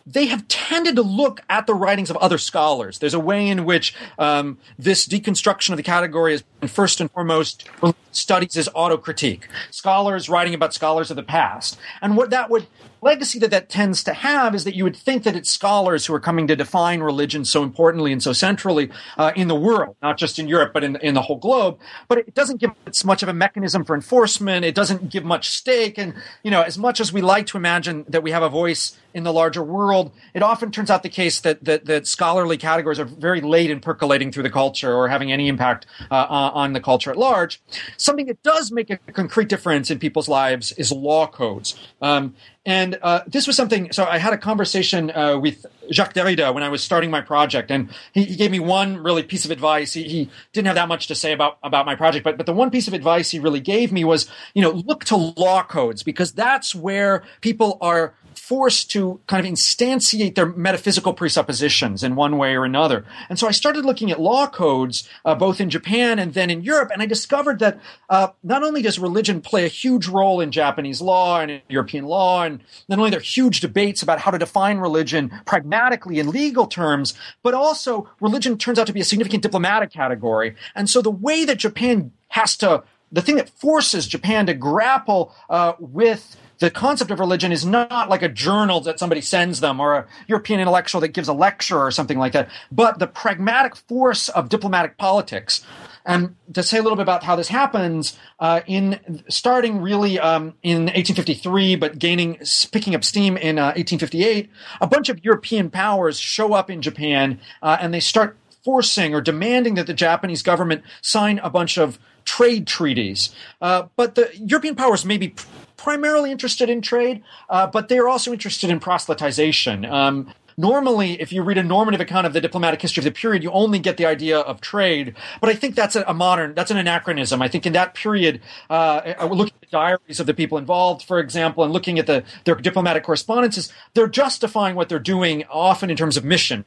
[0.06, 3.00] they have tended to look at the writings of other scholars.
[3.00, 7.70] There's a way in which um, this deconstruction of the category is first and foremost
[8.12, 9.44] studies as autocritique.
[9.72, 11.78] Scholars writing about scholars of the past.
[12.02, 12.68] And what that would
[13.04, 16.14] legacy that that tends to have is that you would think that it's scholars who
[16.14, 20.18] are coming to define religion so importantly and so centrally uh, in the world, not
[20.18, 21.78] just in Europe, but in, in the whole globe.
[22.08, 24.66] But it doesn't give it much of a mechanism for enforcement.
[24.66, 25.98] It doesn't give much stake.
[25.98, 28.98] And, you know, as much as we like to imagine that we have a voice
[29.14, 33.00] in the larger world, it often turns out the case that, that, that scholarly categories
[33.00, 36.80] are very late in percolating through the culture or having any impact uh, on the
[36.80, 37.62] culture at large.
[37.98, 41.76] Something that does make a concrete difference in people's lives is law codes.
[42.02, 42.36] Um,
[42.66, 43.92] and uh, this was something.
[43.92, 47.72] So I had a conversation uh, with Jacques Derrida when I was starting my project,
[47.72, 49.94] and he, he gave me one really piece of advice.
[49.94, 52.54] He, he, didn't have that much to say about about my project, but but the
[52.54, 56.04] one piece of advice he really gave me was, you know, look to law codes
[56.04, 58.14] because that's where people are
[58.44, 63.06] forced to kind of instantiate their metaphysical presuppositions in one way or another.
[63.30, 66.62] And so I started looking at law codes, uh, both in Japan and then in
[66.62, 67.80] Europe, and I discovered that
[68.10, 72.44] uh, not only does religion play a huge role in Japanese law and European law,
[72.44, 76.68] and not only there are huge debates about how to define religion pragmatically in legal
[76.68, 77.14] terms,
[77.44, 80.54] but also religion turns out to be a significant diplomatic category.
[80.76, 82.84] And so the way that Japan has to
[83.14, 88.10] the thing that forces Japan to grapple uh, with the concept of religion is not
[88.10, 91.78] like a journal that somebody sends them or a European intellectual that gives a lecture
[91.78, 95.66] or something like that, but the pragmatic force of diplomatic politics.
[96.06, 100.54] And to say a little bit about how this happens, uh, in starting really um,
[100.62, 102.40] in 1853, but gaining
[102.72, 104.50] picking up steam in uh, 1858,
[104.82, 109.22] a bunch of European powers show up in Japan uh, and they start forcing or
[109.22, 113.34] demanding that the Japanese government sign a bunch of trade treaties.
[113.62, 115.36] Uh, but the European powers may be
[115.84, 119.90] primarily interested in trade, uh, but they are also interested in proselytization.
[119.92, 123.44] Um, normally, if you read a normative account of the diplomatic history of the period,
[123.44, 125.14] you only get the idea of trade.
[125.42, 127.42] But I think that's a, a modern, that's an anachronism.
[127.42, 131.20] I think in that period, uh, looking at the diaries of the people involved, for
[131.20, 135.98] example, and looking at the, their diplomatic correspondences, they're justifying what they're doing often in
[135.98, 136.64] terms of mission.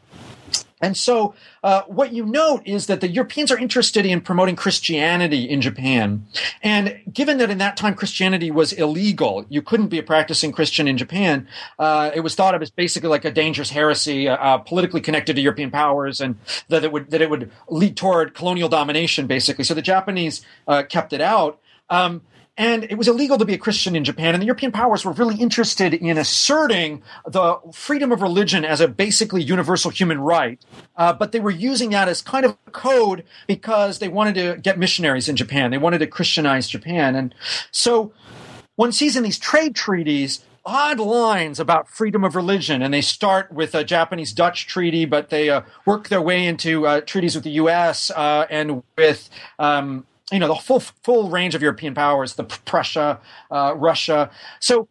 [0.81, 5.49] And so, uh, what you note is that the Europeans are interested in promoting Christianity
[5.49, 6.27] in Japan.
[6.63, 10.87] And given that in that time Christianity was illegal, you couldn't be a practicing Christian
[10.87, 14.59] in Japan, uh, it was thought of as basically like a dangerous heresy, uh, uh
[14.59, 16.37] politically connected to European powers, and
[16.69, 19.65] that it would, that it would lead toward colonial domination, basically.
[19.65, 21.59] So the Japanese uh, kept it out.
[21.89, 22.21] Um,
[22.57, 24.35] and it was illegal to be a Christian in Japan.
[24.35, 28.89] And the European powers were really interested in asserting the freedom of religion as a
[28.89, 30.59] basically universal human right.
[30.97, 34.61] Uh, but they were using that as kind of a code because they wanted to
[34.61, 35.71] get missionaries in Japan.
[35.71, 37.15] They wanted to Christianize Japan.
[37.15, 37.35] And
[37.71, 38.13] so
[38.77, 43.53] one sees in these trade treaties odd lines about freedom of religion, and they start
[43.53, 47.45] with a Japanese Dutch treaty, but they uh, work their way into uh, treaties with
[47.45, 48.11] the U.S.
[48.11, 49.31] Uh, and with
[49.61, 53.21] um, you know the full full range of European powers, the Prussia,
[53.51, 54.31] uh, Russia.
[54.61, 54.89] So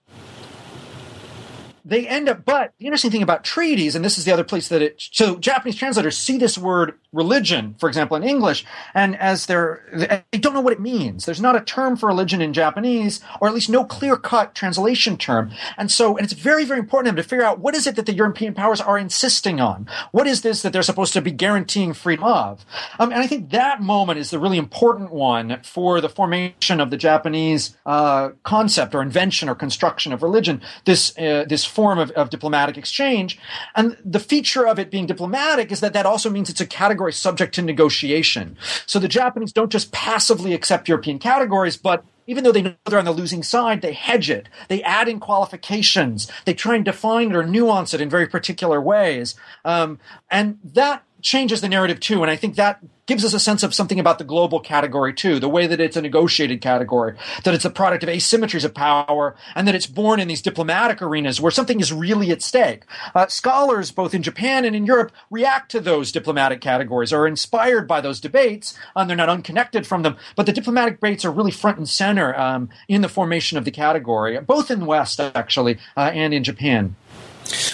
[1.86, 4.70] they end up, but the interesting thing about treaties, and this is the other place
[4.70, 9.46] that it, so Japanese translators see this word religion, for example, in English, and as
[9.46, 11.26] they're, they don't know what it means.
[11.26, 15.18] There's not a term for religion in Japanese, or at least no clear cut translation
[15.18, 15.52] term.
[15.78, 17.96] And so, and it's very, very important to them to figure out what is it
[17.96, 19.88] that the European powers are insisting on?
[20.12, 22.66] What is this that they're supposed to be guaranteeing freedom of?
[23.00, 26.90] Um, and I think that moment is the really important one for the formation of
[26.90, 30.62] the Japanese uh, concept or invention or construction of religion.
[30.84, 33.40] This, uh, this form of, of diplomatic exchange.
[33.76, 37.05] And the feature of it being diplomatic is that that also means it's a category
[37.12, 38.58] subject to negotiation.
[38.86, 43.00] So the Japanese don't just passively accept European categories, but even though they know they're
[43.00, 44.50] on the losing side, they hedge it.
[44.68, 46.30] They add in qualifications.
[46.46, 49.36] They try and define it or nuance it in very particular ways.
[49.64, 50.00] Um,
[50.30, 52.22] and that changes the narrative too.
[52.22, 55.40] And I think that gives us a sense of something about the global category too,
[55.40, 59.36] the way that it's a negotiated category, that it's a product of asymmetries of power,
[59.56, 62.84] and that it's born in these diplomatic arenas where something is really at stake.
[63.14, 67.28] Uh, scholars, both in Japan and in Europe, react to those diplomatic categories, or are
[67.28, 70.18] inspired by those debates, and they're not unconnected from them.
[70.36, 73.72] But the diplomatic debates are really front and center um, in the formation of the
[73.72, 76.96] category, both in the West actually uh, and in Japan.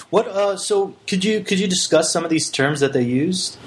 [0.09, 0.27] What?
[0.27, 3.57] Uh, so could you could you discuss some of these terms that they used?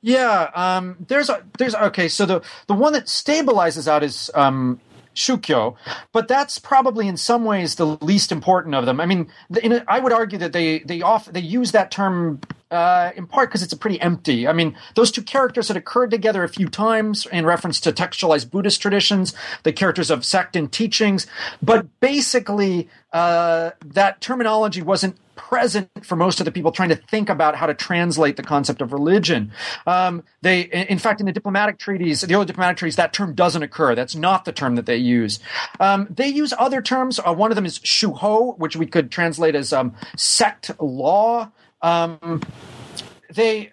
[0.00, 2.08] Yeah, um, there's a, there's okay.
[2.08, 4.80] So the the one that stabilizes out is um,
[5.14, 5.76] shukyo,
[6.12, 9.00] but that's probably in some ways the least important of them.
[9.00, 12.40] I mean, a, I would argue that they they off they use that term
[12.72, 14.48] uh, in part because it's a pretty empty.
[14.48, 18.50] I mean, those two characters had occurred together a few times in reference to textualized
[18.50, 21.26] Buddhist traditions, the characters of sect and teachings,
[21.62, 25.16] but basically uh, that terminology wasn't
[25.48, 28.80] present for most of the people trying to think about how to translate the concept
[28.80, 29.52] of religion.
[29.86, 33.62] Um, they, in fact, in the diplomatic treaties, the old diplomatic treaties, that term doesn't
[33.62, 33.94] occur.
[33.94, 35.40] That's not the term that they use.
[35.80, 37.18] Um, they use other terms.
[37.18, 41.50] Uh, one of them is shuho, which we could translate as um, sect law.
[41.82, 42.40] Um,
[43.32, 43.72] they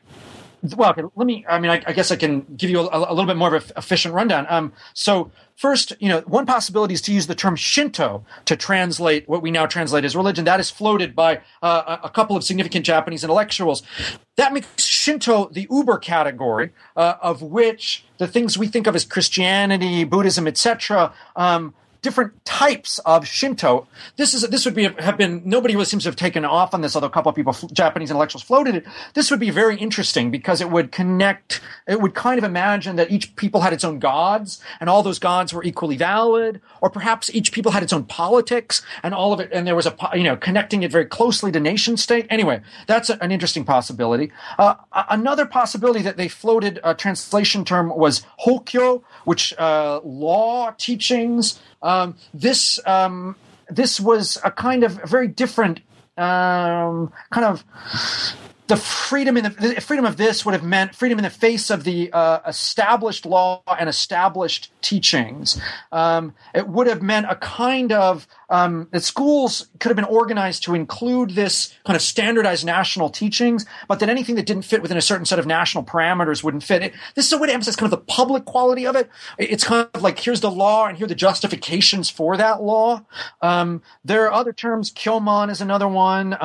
[0.75, 1.45] well, okay, let me.
[1.47, 3.65] I mean, I, I, guess I can give you a, a, little bit more of
[3.65, 4.45] an efficient rundown.
[4.49, 9.27] Um, so, first, you know, one possibility is to use the term Shinto to translate
[9.29, 10.45] what we now translate as religion.
[10.45, 13.83] That is floated by uh, a couple of significant Japanese intellectuals.
[14.35, 19.05] That makes Shinto the uber category, uh, of which the things we think of as
[19.05, 23.87] Christianity, Buddhism, etc., um, different types of Shinto.
[24.17, 26.81] This is this would be have been nobody really seems to have taken off on
[26.81, 26.95] this.
[26.95, 28.85] Although a couple of people, Japanese intellectuals, floated it.
[29.13, 31.61] This would be very interesting because it would connect.
[31.87, 35.19] It would kind of imagine that each people had its own gods, and all those
[35.19, 39.39] gods were equally valid, or perhaps each people had its own politics, and all of
[39.39, 42.27] it, and there was a you know connecting it very closely to nation state.
[42.29, 44.31] Anyway, that's an interesting possibility.
[44.57, 44.75] Uh,
[45.09, 51.59] another possibility that they floated a translation term was hokyo, which uh, law teachings.
[51.81, 53.35] Um, this um,
[53.69, 55.81] this was a kind of very different
[56.17, 57.63] um, kind of
[58.69, 61.71] the freedom in the, the, freedom of this would have meant freedom in the face
[61.71, 65.59] of the uh, established law and established teachings.
[65.91, 70.63] Um, it would have meant a kind of um, that schools could have been organized
[70.65, 74.97] to include this kind of standardized national teachings, but that anything that didn't fit within
[74.97, 76.83] a certain set of national parameters wouldn't fit.
[76.83, 79.09] It, this is a way to emphasize kind of the public quality of it.
[79.39, 83.01] It's kind of like here's the law and here are the justifications for that law.
[83.41, 84.91] Um, there are other terms.
[84.91, 86.37] Kyomon is another one.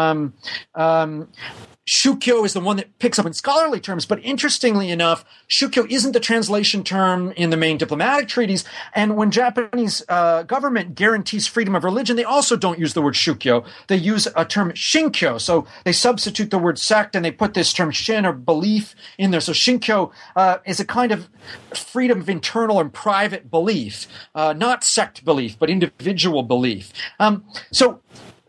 [1.87, 6.13] Shukyo is the one that picks up in scholarly terms, but interestingly enough, Shukyo isn't
[6.13, 8.65] the translation term in the main diplomatic treaties.
[8.95, 13.15] And when Japanese uh, government guarantees freedom of religion, they also don't use the word
[13.15, 13.67] Shukyo.
[13.89, 15.39] They use a term Shinkyo.
[15.39, 19.31] So they substitute the word sect and they put this term Shin or belief in
[19.31, 19.41] there.
[19.41, 21.29] So Shinkyo uh, is a kind of
[21.75, 26.93] freedom of internal and private belief, uh, not sect belief, but individual belief.
[27.21, 28.01] Um, so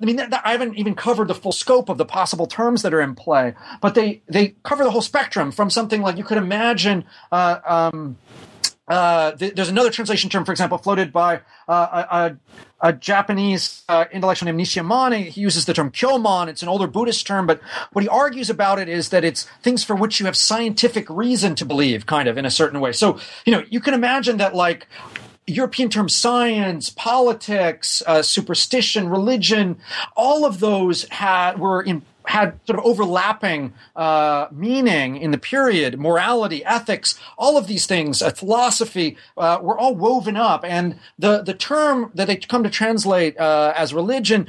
[0.01, 3.01] I mean, I haven't even covered the full scope of the possible terms that are
[3.01, 7.05] in play, but they they cover the whole spectrum from something like you could imagine.
[7.31, 8.17] Uh, um,
[8.87, 12.35] uh, th- there's another translation term, for example, floated by uh,
[12.81, 15.25] a, a, Japanese uh, intellectual named Nishi Amane.
[15.25, 16.49] He uses the term kyomon.
[16.49, 17.59] It's an older Buddhist term, but
[17.93, 21.55] what he argues about it is that it's things for which you have scientific reason
[21.55, 22.91] to believe, kind of in a certain way.
[22.91, 24.87] So, you know, you can imagine that like
[25.47, 29.77] European terms science, politics, uh, superstition, religion,
[30.15, 35.99] all of those had were in had sort of overlapping uh, meaning in the period.
[35.99, 41.43] Morality, ethics, all of these things, uh, philosophy, uh, were all woven up, and the
[41.43, 44.47] the term that they come to translate uh, as religion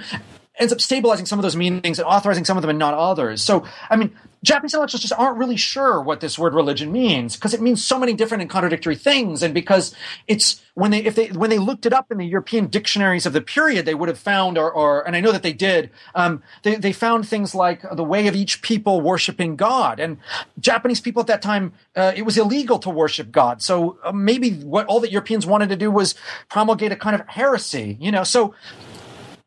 [0.58, 3.42] ends up stabilizing some of those meanings and authorizing some of them and not others.
[3.42, 7.52] So, I mean, Japanese intellectuals just aren't really sure what this word religion means because
[7.52, 9.94] it means so many different and contradictory things, and because
[10.28, 13.32] it's when they if they when they looked it up in the European dictionaries of
[13.32, 15.90] the period, they would have found or, or and I know that they did.
[16.14, 20.18] Um, they they found things like the way of each people worshiping God, and
[20.60, 23.62] Japanese people at that time uh, it was illegal to worship God.
[23.62, 26.14] So uh, maybe what all that Europeans wanted to do was
[26.48, 28.22] promulgate a kind of heresy, you know.
[28.22, 28.54] So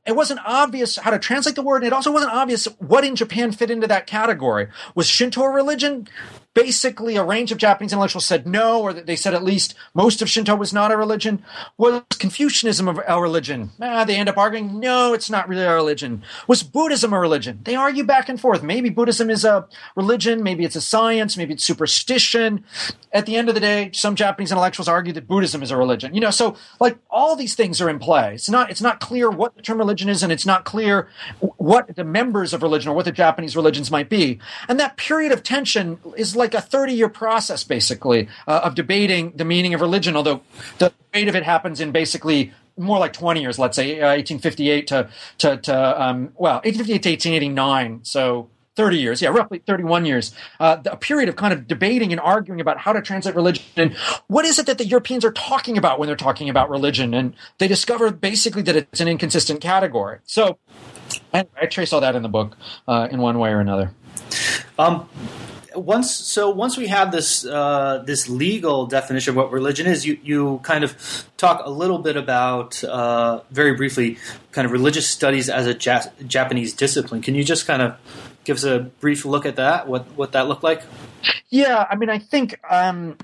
[0.10, 3.16] it wasn't obvious how to translate the word, and it also wasn't obvious what in
[3.16, 4.68] Japan fit into that category.
[4.96, 6.08] Was Shinto a religion?
[6.60, 10.22] Basically a range of Japanese intellectuals said no, or that they said at least most
[10.22, 11.42] of Shinto was not a religion.
[11.78, 13.72] Was Confucianism a religion?
[13.82, 16.22] Ah, they end up arguing, no, it's not really a religion.
[16.48, 17.62] Was Buddhism a religion?
[17.64, 18.62] They argue back and forth.
[18.62, 22.66] Maybe Buddhism is a religion, maybe it's a science, maybe it's superstition.
[23.12, 26.14] At the end of the day, some Japanese intellectuals argue that Buddhism is a religion.
[26.14, 28.36] You know, so like all these things are in play.
[28.36, 31.08] It's not it's not clear what the term religion is, and it's not clear
[31.40, 34.40] what the members of religion or what the Japanese religions might be.
[34.68, 39.34] And that period of tension is like a 30 year process, basically, uh, of debating
[39.36, 40.42] the meaning of religion, although
[40.78, 44.88] the debate of it happens in basically more like 20 years, let's say, uh, 1858
[44.88, 48.00] to, to, to um, well, 1858 to 1889.
[48.04, 52.22] So 30 years, yeah, roughly 31 years, uh, a period of kind of debating and
[52.22, 53.94] arguing about how to translate religion and
[54.28, 57.14] what is it that the Europeans are talking about when they're talking about religion.
[57.14, 60.20] And they discover basically that it's an inconsistent category.
[60.24, 60.60] So
[61.34, 62.56] I, I trace all that in the book
[62.88, 63.92] uh, in one way or another.
[64.78, 65.10] Um,
[65.80, 70.20] once so once we have this uh, this legal definition of what religion is, you
[70.24, 74.18] you kind of talk a little bit about uh, very briefly
[74.52, 77.22] kind of religious studies as a ja- Japanese discipline.
[77.22, 77.96] Can you just kind of
[78.44, 79.88] give us a brief look at that?
[79.88, 80.84] What what that looked like?
[81.50, 83.18] Yeah, I mean, I think um,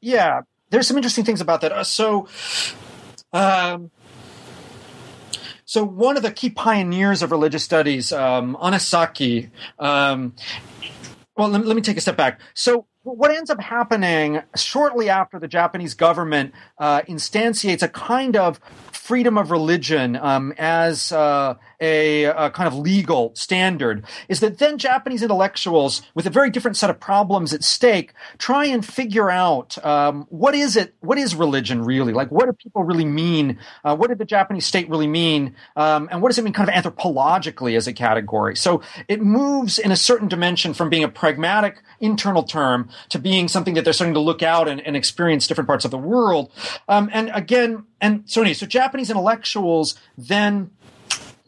[0.00, 1.72] yeah, there's some interesting things about that.
[1.72, 2.28] Uh, so.
[3.32, 3.90] Um,
[5.68, 10.32] so one of the key pioneers of religious studies, um, Anesaki, um,
[11.38, 12.40] well, let, me take a step back.
[12.52, 18.58] So, what ends up happening shortly after the Japanese government uh, instantiates a kind of
[18.90, 24.78] freedom of religion um, as uh, a, a, kind of legal standard is that then
[24.78, 29.82] Japanese intellectuals, with a very different set of problems at stake, try and figure out
[29.84, 32.12] um, what is it, what is religion really?
[32.12, 33.58] Like, what do people really mean?
[33.84, 35.54] Uh, what did the Japanese state really mean?
[35.76, 38.56] Um, and what does it mean kind of anthropologically as a category?
[38.56, 43.48] So it moves in a certain dimension from being a pragmatic internal term to being
[43.48, 46.50] something that they're starting to look out and, and experience different parts of the world.
[46.88, 50.70] Um, and again, and so anyway, so Japanese intellectuals then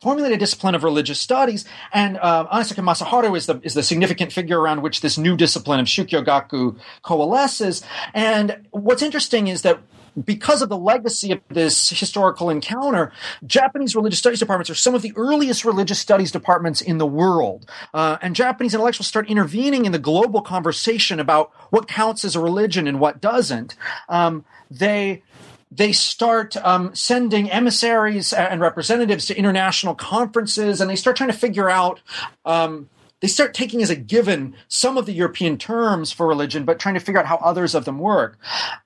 [0.00, 4.32] formulate a discipline of religious studies, and uh, Anesaki Masaharu is the is the significant
[4.32, 7.82] figure around which this new discipline of Shukyo Gaku coalesces.
[8.14, 9.80] And what's interesting is that
[10.24, 13.12] because of the legacy of this historical encounter,
[13.46, 17.70] Japanese religious studies departments are some of the earliest religious studies departments in the world.
[17.94, 22.40] Uh, and Japanese intellectuals start intervening in the global conversation about what counts as a
[22.40, 23.76] religion and what doesn't.
[24.08, 25.22] Um, they
[25.70, 31.36] they start um, sending emissaries and representatives to international conferences, and they start trying to
[31.36, 32.00] figure out.
[32.44, 32.88] Um,
[33.20, 36.94] they start taking as a given some of the European terms for religion, but trying
[36.94, 38.38] to figure out how others of them work.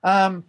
[0.03, 0.43] Um,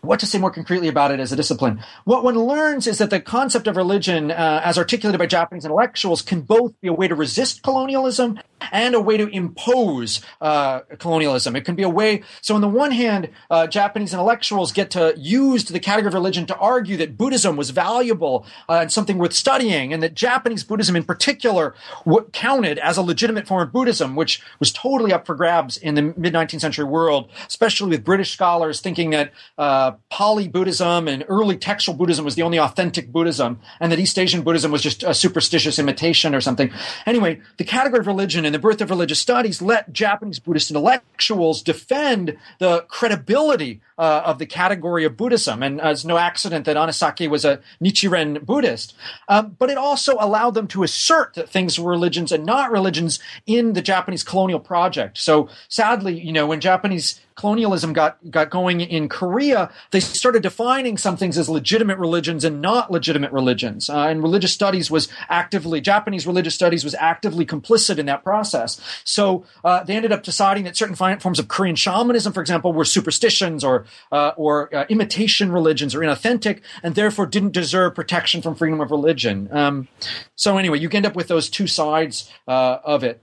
[0.00, 1.82] what to say more concretely about it as a discipline.
[2.04, 6.22] What one learns is that the concept of religion, uh, as articulated by Japanese intellectuals,
[6.22, 8.38] can both be a way to resist colonialism
[8.72, 11.56] and a way to impose uh, colonialism.
[11.56, 12.22] It can be a way.
[12.40, 16.46] So, on the one hand, uh, Japanese intellectuals get to use the category of religion
[16.46, 20.96] to argue that Buddhism was valuable uh, and something worth studying, and that Japanese Buddhism,
[20.96, 25.34] in particular, w- counted as a legitimate form of Buddhism, which was totally up for
[25.34, 30.48] grabs in the mid 19th century world, especially with British scholars thinking that uh, Pali
[30.48, 34.70] Buddhism and early textual Buddhism was the only authentic Buddhism, and that East Asian Buddhism
[34.70, 36.70] was just a superstitious imitation or something.
[37.06, 42.36] Anyway, the category of religion the birth of religious studies let Japanese Buddhist intellectuals defend
[42.58, 45.62] the credibility uh, of the category of Buddhism.
[45.62, 48.94] And uh, it's no accident that Anesaki was a Nichiren Buddhist.
[49.28, 53.18] Um, but it also allowed them to assert that things were religions and not religions
[53.46, 55.18] in the Japanese colonial project.
[55.18, 60.96] So sadly, you know, when Japanese colonialism got got going in Korea, they started defining
[60.96, 63.90] some things as legitimate religions and not legitimate religions.
[63.90, 68.80] Uh, and religious studies was actively Japanese religious studies was actively complicit in that process.
[69.04, 72.84] So uh, they ended up deciding that certain forms of Korean shamanism, for example, were
[72.84, 78.54] superstitions or uh, or uh, imitation religions or inauthentic, and therefore didn't deserve protection from
[78.54, 79.48] freedom of religion.
[79.50, 79.88] Um,
[80.36, 83.20] so anyway, you end up with those two sides uh, of it.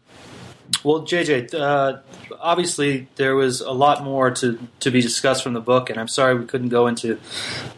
[0.83, 1.99] Well, JJ, uh,
[2.39, 6.07] obviously there was a lot more to, to be discussed from the book, and I'm
[6.07, 7.19] sorry we couldn't go into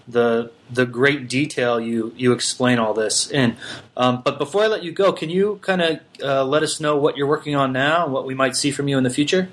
[0.08, 3.58] the the great detail you you explain all this in.
[3.98, 6.96] Um, but before I let you go, can you kind of uh, let us know
[6.96, 9.50] what you're working on now and what we might see from you in the future?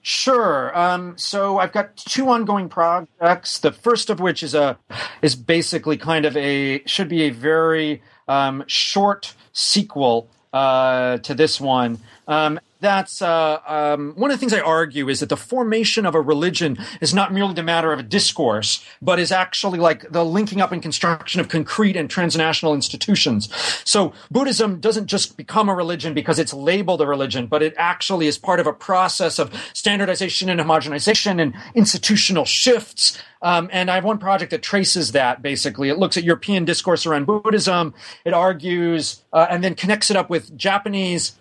[0.00, 0.76] Sure.
[0.78, 3.58] Um, so I've got two ongoing projects.
[3.58, 4.78] The first of which is a
[5.20, 11.60] is basically kind of a should be a very um, short sequel uh, to this
[11.60, 11.98] one.
[12.28, 16.14] Um, that's uh, um, one of the things I argue is that the formation of
[16.14, 20.24] a religion is not merely the matter of a discourse, but is actually like the
[20.24, 23.48] linking up and construction of concrete and transnational institutions.
[23.84, 28.28] So Buddhism doesn't just become a religion because it's labeled a religion, but it actually
[28.28, 33.18] is part of a process of standardization and homogenization and institutional shifts.
[33.42, 35.88] Um, and I have one project that traces that basically.
[35.88, 37.94] It looks at European discourse around Buddhism.
[38.24, 41.32] It argues uh, and then connects it up with Japanese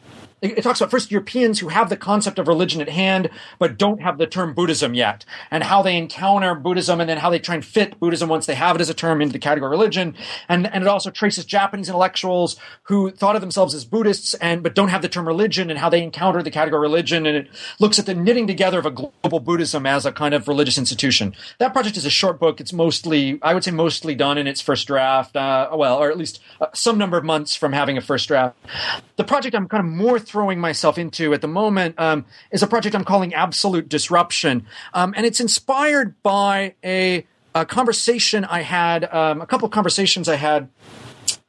[0.41, 4.01] it, talks about first Europeans who have the concept of religion at hand, but don't
[4.01, 7.55] have the term Buddhism yet, and how they encounter Buddhism and then how they try
[7.55, 10.15] and fit Buddhism once they have it as a term into the category of religion.
[10.47, 14.75] And, and it also traces Japanese intellectuals who thought of themselves as Buddhists and, but
[14.75, 17.25] don't have the term religion and how they encounter the category religion.
[17.25, 17.47] And it
[17.79, 21.35] looks at the knitting together of a global Buddhism as a kind of religious institution.
[21.57, 22.61] That project is a short book.
[22.61, 26.17] It's mostly, I would say mostly done in its first draft, uh, well, or at
[26.17, 28.55] least uh, some number of months from having a first draft.
[29.15, 32.67] The project I'm kind of more throwing myself into at the moment um, is a
[32.67, 34.65] project I'm calling Absolute Disruption.
[34.93, 37.25] Um, and it's inspired by a,
[37.55, 40.69] a conversation I had, um, a couple conversations I had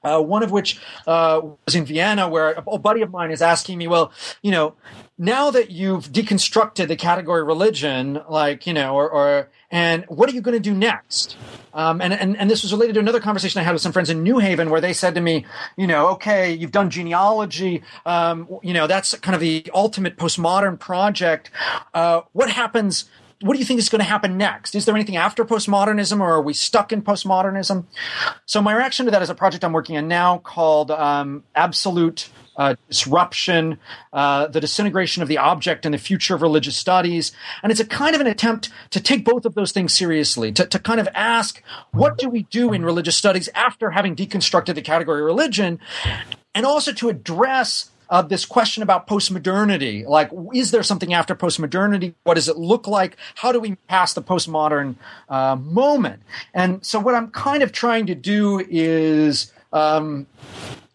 [0.03, 3.79] uh, one of which uh, was in Vienna, where a buddy of mine is asking
[3.79, 4.75] me, well, you know,
[5.19, 10.33] now that you've deconstructed the category religion, like, you know, or, or and what are
[10.33, 11.37] you going to do next?
[11.75, 14.09] Um, and, and, and this was related to another conversation I had with some friends
[14.09, 15.45] in New Haven where they said to me,
[15.77, 17.83] you know, okay, you've done genealogy.
[18.07, 21.51] Um, you know, that's kind of the ultimate postmodern project.
[21.93, 23.11] Uh, what happens
[23.41, 24.75] what do you think is going to happen next?
[24.75, 27.85] Is there anything after postmodernism, or are we stuck in postmodernism?
[28.47, 32.31] So my reaction to that is a project I'm working on now called um, Absolute
[32.57, 33.79] uh, disruption,
[34.13, 37.31] uh, the disintegration of the object, and the future of religious studies.
[37.63, 40.67] And it's a kind of an attempt to take both of those things seriously, to,
[40.67, 41.63] to kind of ask,
[41.93, 45.79] what do we do in religious studies after having deconstructed the category of religion?
[46.53, 50.07] And also to address uh, this question about postmodernity.
[50.07, 52.15] Like, is there something after postmodernity?
[52.25, 53.17] What does it look like?
[53.37, 54.97] How do we pass the postmodern
[55.29, 56.23] uh, moment?
[56.55, 60.27] And so, what I'm kind of trying to do is um,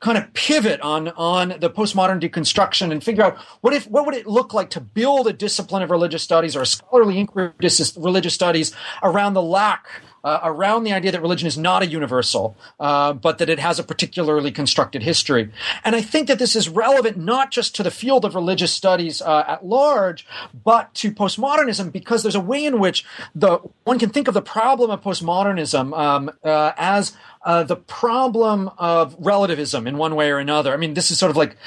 [0.03, 4.15] kind of pivot on on the postmodern deconstruction and figure out what if what would
[4.15, 7.53] it look like to build a discipline of religious studies or a scholarly inquiry of
[7.97, 9.87] religious studies around the lack
[10.23, 13.79] uh, around the idea that religion is not a universal, uh, but that it has
[13.79, 15.51] a particularly constructed history.
[15.83, 19.21] And I think that this is relevant not just to the field of religious studies
[19.21, 20.25] uh, at large,
[20.63, 23.05] but to postmodernism because there's a way in which
[23.35, 27.13] the one can think of the problem of postmodernism um, uh, as
[27.43, 30.73] uh, the problem of relativism in one way or another.
[30.73, 31.57] I mean, this is sort of like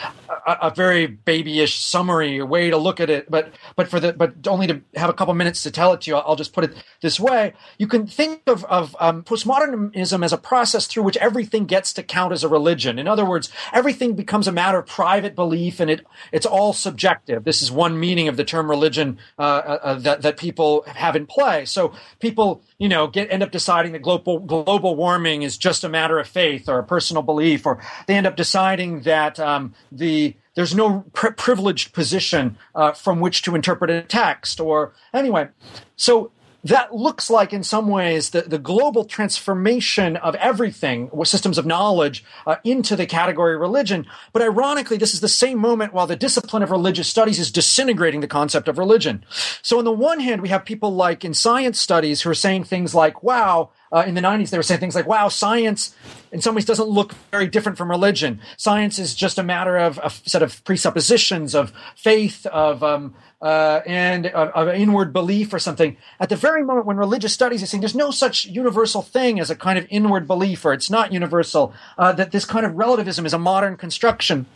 [0.47, 4.47] a, a, very babyish summary way to look at it, but but for the but
[4.47, 6.75] only to have a couple minutes to tell it to you, I'll just put it
[7.03, 11.67] this way: you can think of, of um, postmodernism as a process through which everything
[11.67, 12.99] gets to count as a religion.
[12.99, 17.45] In other words, everything becomes a matter of private belief, and it it's all subjective.
[17.45, 21.17] This is one meaning of the term religion uh, uh, uh that that people have
[21.17, 21.67] in play.
[21.67, 25.89] So people, you know, get end up deciding that global global warming is just a
[25.89, 30.37] matter of faith or a personal belief, or they end up deciding that um, the
[30.55, 35.49] there's no pri- privileged position uh, from which to interpret a text, or anyway.
[35.97, 36.31] So
[36.69, 41.67] that looks like, in some ways, the, the global transformation of everything, with systems of
[41.67, 44.07] knowledge, uh, into the category religion.
[44.33, 48.21] But ironically, this is the same moment while the discipline of religious studies is disintegrating
[48.21, 49.25] the concept of religion.
[49.63, 52.65] So, on the one hand, we have people like in science studies who are saying
[52.65, 55.95] things like, wow, uh, in the 90s, they were saying things like, wow, science
[56.33, 58.41] in some ways doesn't look very different from religion.
[58.57, 63.81] Science is just a matter of a set of presuppositions, of faith, of, um, uh,
[63.87, 65.97] and of, inward belief or something.
[66.19, 69.51] At the very moment when religious studies is saying there's no such universal thing as
[69.51, 73.27] a kind of inward belief or it's not universal, uh, that this kind of relativism
[73.27, 74.47] is a modern construction.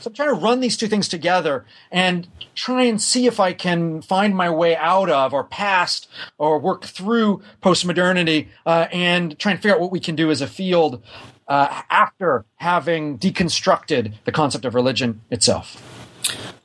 [0.00, 3.54] So I'm trying to run these two things together and try and see if I
[3.54, 9.52] can find my way out of or past or work through postmodernity uh, and try
[9.52, 11.02] and figure out what we can do as a field
[11.48, 15.93] uh, after having deconstructed the concept of religion itself.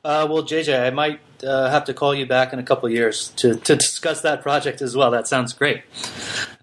[0.03, 3.30] Uh, well, JJ, I might uh, have to call you back in a couple years
[3.38, 5.12] to, to discuss that project as well.
[5.12, 5.84] That sounds great.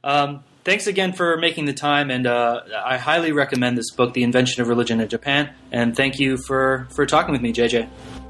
[0.03, 4.22] Um, thanks again for making the time, and uh, I highly recommend this book, The
[4.22, 5.51] Invention of Religion in Japan.
[5.70, 7.88] And thank you for, for talking with me, JJ.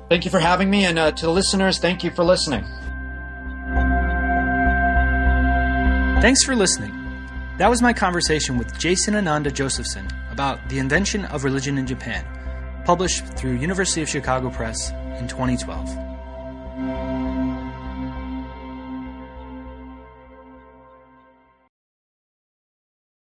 [0.08, 2.64] Thank you for having me, and uh, to the listeners, thank you for listening.
[6.20, 6.92] Thanks for listening.
[7.58, 12.24] That was my conversation with Jason Ananda Josephson about The Invention of Religion in Japan,
[12.86, 16.05] published through University of Chicago Press in 2012.